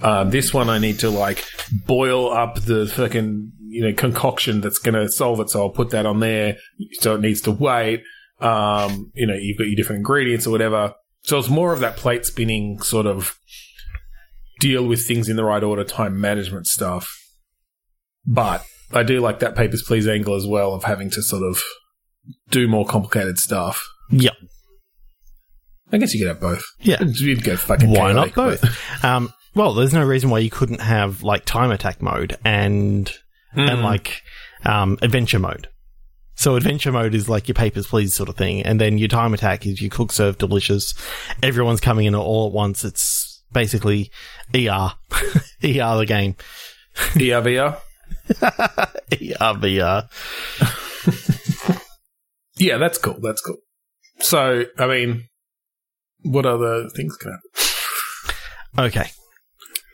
[0.00, 4.78] Um, this one I need to like boil up the fucking, you know, concoction that's
[4.78, 5.50] going to solve it.
[5.50, 6.56] So I'll put that on there.
[7.00, 8.02] So it needs to wait.
[8.40, 10.94] Um, you know, you've got your different ingredients or whatever.
[11.22, 13.36] So it's more of that plate spinning sort of
[14.60, 17.08] deal with things in the right order, time management stuff.
[18.26, 21.62] But I do like that papers please angle as well of having to sort of
[22.50, 23.86] do more complicated stuff.
[24.10, 24.34] Yep.
[25.90, 26.62] I guess you could have both.
[26.80, 27.02] Yeah.
[27.02, 28.64] You'd go fucking Why not both?
[29.04, 33.12] Um, well, there's no reason why you couldn't have like time attack mode and
[33.52, 33.82] and Mm.
[33.82, 34.22] like
[34.64, 35.68] um, adventure mode.
[36.34, 39.34] So adventure mode is like your papers please sort of thing, and then your time
[39.34, 40.94] attack is your cook serve delicious.
[41.42, 42.84] Everyone's coming in all at once.
[42.84, 44.10] It's basically
[44.54, 44.92] ER,
[45.64, 46.36] ER the game,
[47.14, 47.78] ERVR.
[48.40, 50.08] ER VR.
[52.56, 53.18] Yeah, that's cool.
[53.20, 53.58] That's cool.
[54.20, 55.28] So, I mean,
[56.22, 58.86] what other things can happen?
[58.86, 59.10] Okay,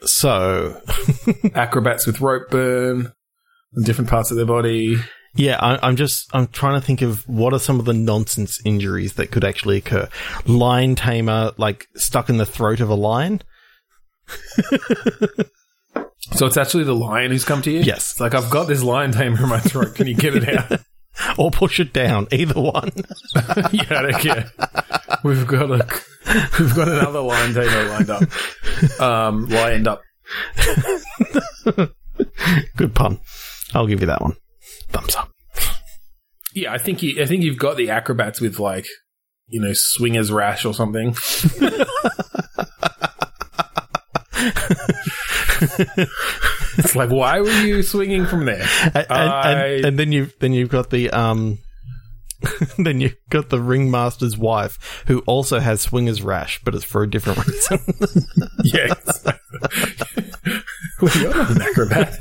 [0.02, 0.80] so
[1.54, 3.12] Acrobats with rope burn
[3.82, 4.96] different parts of their body.
[5.36, 8.60] Yeah, I, I'm just I'm trying to think of what are some of the nonsense
[8.64, 10.08] injuries that could actually occur.
[10.46, 13.42] Lion tamer, like stuck in the throat of a lion.
[16.32, 17.80] So it's actually the lion who's come to you?
[17.80, 18.12] Yes.
[18.12, 19.94] It's like, I've got this lion tamer in my throat.
[19.94, 20.80] Can you get it out?
[21.38, 22.28] or push it down.
[22.32, 22.90] Either one.
[23.72, 24.52] yeah, I don't care.
[25.22, 25.86] We've got a,
[26.58, 29.00] we've got another lion tamer lined up.
[29.00, 30.02] Um, lined up.
[32.76, 33.20] Good pun.
[33.74, 34.36] I'll give you that one.
[34.88, 35.30] Thumbs up.
[36.54, 38.86] Yeah, I think you, I think you've got the acrobats with like,
[39.48, 41.14] you know, swingers rash or something.
[46.78, 48.66] it's like, why were you swinging from there?
[48.84, 51.58] And, and, I- and, and then you have then you've got the um
[52.78, 57.10] then you've got the ringmaster's wife who also has swingers rash, but it's for a
[57.10, 57.78] different reason.
[58.64, 58.94] Yeah.
[61.00, 62.18] well, you're not an acrobat.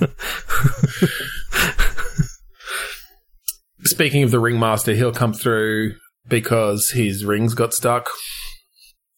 [3.86, 5.96] Speaking of the ringmaster, he'll come through
[6.28, 8.10] because his rings got stuck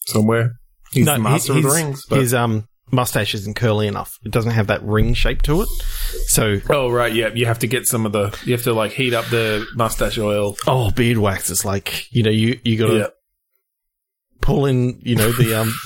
[0.08, 0.54] somewhere.
[0.92, 2.06] He's the master his, of the rings.
[2.08, 4.18] But- his um mustache isn't curly enough.
[4.24, 5.70] It doesn't have that ring shape to it.
[6.28, 7.14] So oh, right.
[7.14, 7.30] Yeah.
[7.34, 10.18] You have to get some of the, you have to like heat up the mustache
[10.18, 10.56] oil.
[10.68, 13.08] oh, beard wax is like you know you you got to Yeah.
[14.42, 15.74] pull in you know the um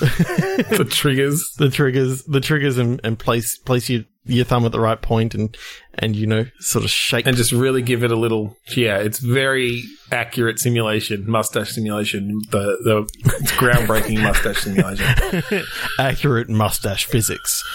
[0.76, 1.42] the triggers.
[1.58, 5.34] the triggers the triggers and, and place place your your thumb at the right point
[5.34, 5.56] and
[5.94, 9.18] and you know sort of shake And just really give it a little, yeah, it's
[9.18, 12.40] very accurate simulation, mustache simulation.
[12.50, 13.08] The, the
[13.40, 15.64] it's groundbreaking mustache simulation.
[15.98, 17.62] accurate mustache physics.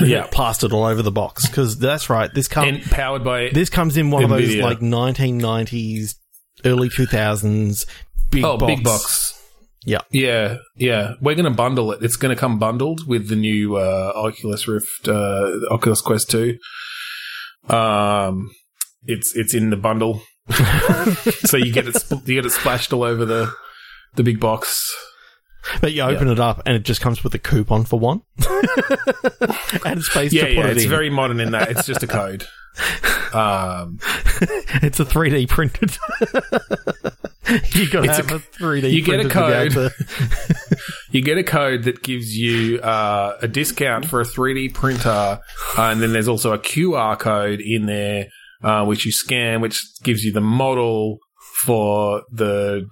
[0.00, 0.28] Yeah.
[0.30, 2.32] plastered all over the box because that's right.
[2.32, 6.14] This comes powered by this comes in one of those like 1990s,
[6.64, 7.86] early 2000s
[8.30, 8.74] big oh, box.
[8.74, 9.41] big box.
[9.84, 10.00] Yeah.
[10.12, 11.14] Yeah, yeah.
[11.20, 12.02] We're going to bundle it.
[12.02, 16.56] It's going to come bundled with the new uh, Oculus Rift, uh, Oculus Quest 2.
[17.68, 18.50] Um,
[19.04, 23.02] it's it's in the bundle, so you get it spl- you get it splashed all
[23.04, 23.52] over the
[24.14, 24.88] the big box.
[25.80, 28.22] But you open it up and it just comes with a coupon for one,
[29.84, 30.66] and space Yeah, to put yeah.
[30.70, 30.90] it It's in.
[30.90, 31.70] very modern in that.
[31.70, 32.44] It's just a code.
[33.34, 33.98] Um,
[34.82, 35.96] it's a 3D printed.
[37.74, 38.92] you got to It's a- a, 3D.
[38.92, 40.78] you get a printed to be able code.
[41.10, 45.38] you get a code that gives you uh, a discount for a 3D printer, uh,
[45.76, 48.26] and then there's also a QR code in there
[48.62, 51.18] uh, which you scan, which gives you the model
[51.64, 52.86] for the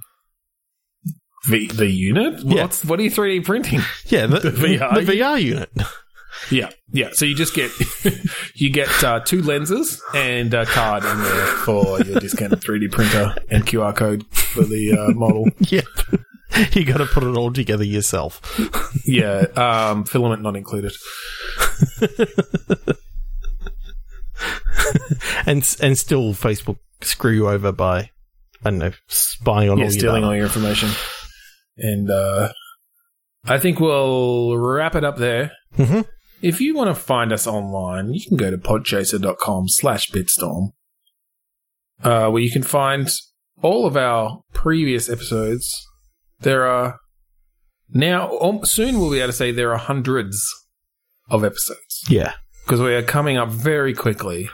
[1.48, 2.40] the, the unit.
[2.44, 2.62] Yeah.
[2.62, 3.80] What's what are you 3D printing?
[4.06, 5.70] yeah, the, The VR the VR unit.
[6.50, 7.10] Yeah, yeah.
[7.12, 7.70] So you just get
[8.54, 13.34] you get uh, two lenses and a card in there for your discounted 3D printer
[13.50, 15.46] and QR code for the uh, model.
[15.60, 15.84] yep.
[16.72, 18.40] You got to put it all together yourself.
[19.04, 20.92] Yeah, um, filament not included.
[25.46, 28.10] and and still Facebook screw you over by
[28.64, 30.26] I don't know spying on yeah, all your stealing data.
[30.26, 30.90] all your information.
[31.78, 32.52] And uh,
[33.46, 35.52] I think we'll wrap it up there.
[35.78, 36.06] Mhm.
[36.42, 40.72] If you want to find us online, you can go to podchaser.com slash bitstorm,
[42.02, 43.08] uh, where you can find
[43.62, 45.70] all of our previous episodes.
[46.40, 46.98] There are
[47.92, 50.42] now, um, soon we'll be able to say there are hundreds
[51.28, 52.04] of episodes.
[52.08, 52.32] Yeah,
[52.64, 54.48] because we are coming up very quickly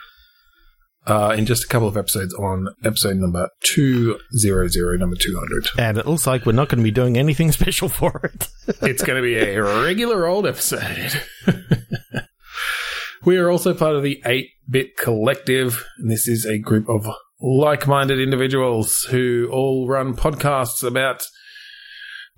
[1.07, 5.68] uh, in just a couple of episodes on episode number 200, number 200.
[5.78, 8.48] And it looks like we're not going to be doing anything special for it.
[8.82, 11.22] it's going to be a regular old episode.
[13.24, 17.07] we are also part of the 8 Bit Collective, and this is a group of
[17.40, 21.22] like minded individuals who all run podcasts about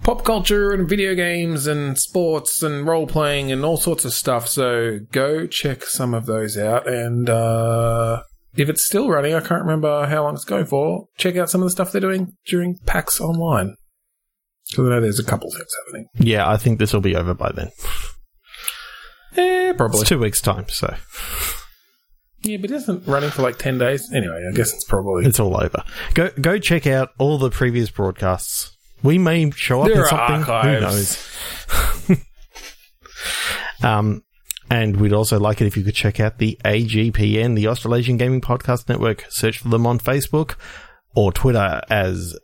[0.02, 4.48] pop culture and video games and sports and role playing and all sorts of stuff.
[4.48, 6.88] So go check some of those out.
[6.88, 8.22] And uh,
[8.58, 11.06] if it's still running, I can't remember how long it's going for.
[11.16, 13.76] Check out some of the stuff they're doing during PAX Online.
[14.70, 16.06] Because I know there's a couple things happening.
[16.18, 17.70] Yeah, I think this will be over by then.
[19.36, 20.00] Eh, probably.
[20.00, 20.94] It's two weeks' time, so.
[22.42, 24.10] Yeah, but it isn't running for like 10 days.
[24.12, 25.26] Anyway, I guess it's probably.
[25.26, 25.82] It's all over.
[26.14, 28.76] Go go check out all the previous broadcasts.
[29.02, 30.52] We may show up There in something.
[30.52, 31.26] archives.
[32.06, 32.24] Who knows?
[33.82, 34.22] um,
[34.70, 38.40] and we'd also like it if you could check out the AGPN, the Australasian Gaming
[38.40, 39.24] Podcast Network.
[39.30, 40.56] Search for them on Facebook
[41.14, 42.36] or Twitter as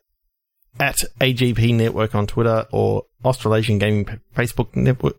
[0.81, 5.17] at AGP Network on Twitter or Australasian Gaming P- Facebook Network.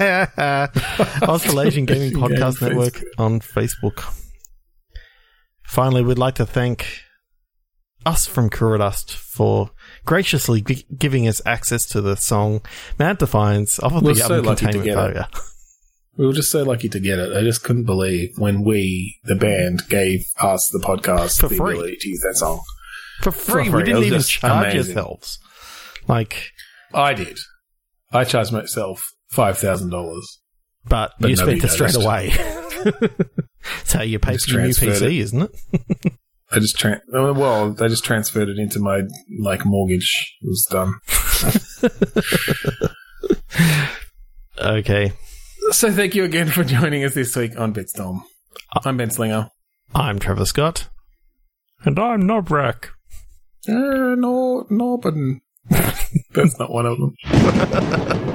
[1.28, 2.68] Australasian Gaming Podcast Facebook.
[2.68, 4.14] Network on Facebook.
[5.64, 7.00] Finally, we'd like to thank
[8.04, 9.70] us from Kuradust for
[10.04, 12.60] graciously gi- giving us access to the song
[12.98, 14.94] Mad Defiance off of We're the so Oven lucky Containment.
[14.94, 15.26] Failure.
[16.16, 17.34] We were just so lucky to get it.
[17.36, 21.74] I just couldn't believe when we, the band, gave us the podcast For the free.
[21.74, 22.60] ability to use that song.
[23.22, 23.64] For free.
[23.70, 23.74] free.
[23.74, 24.96] We didn't even charge amazing.
[24.98, 25.38] ourselves.
[26.08, 26.50] Like,
[26.92, 27.38] I did.
[28.12, 30.40] I charged myself five thousand dollars.
[30.84, 32.32] but, But you spent it straight away.
[33.78, 36.12] That's how you pay for your new PC, isn't it?
[36.50, 39.02] I just tran uh, well, I just transferred it into my
[39.40, 40.36] like mortgage.
[40.42, 40.94] It was done.
[44.58, 45.12] Okay.
[45.72, 48.24] So thank you again for joining us this week on Bitstorm.
[48.84, 49.48] I'm Ben Slinger.
[49.94, 50.90] I'm Trevor Scott.
[51.84, 52.90] And I'm Nobrak.
[53.66, 55.14] Uh, no, no, but
[56.34, 58.28] that's not one of them.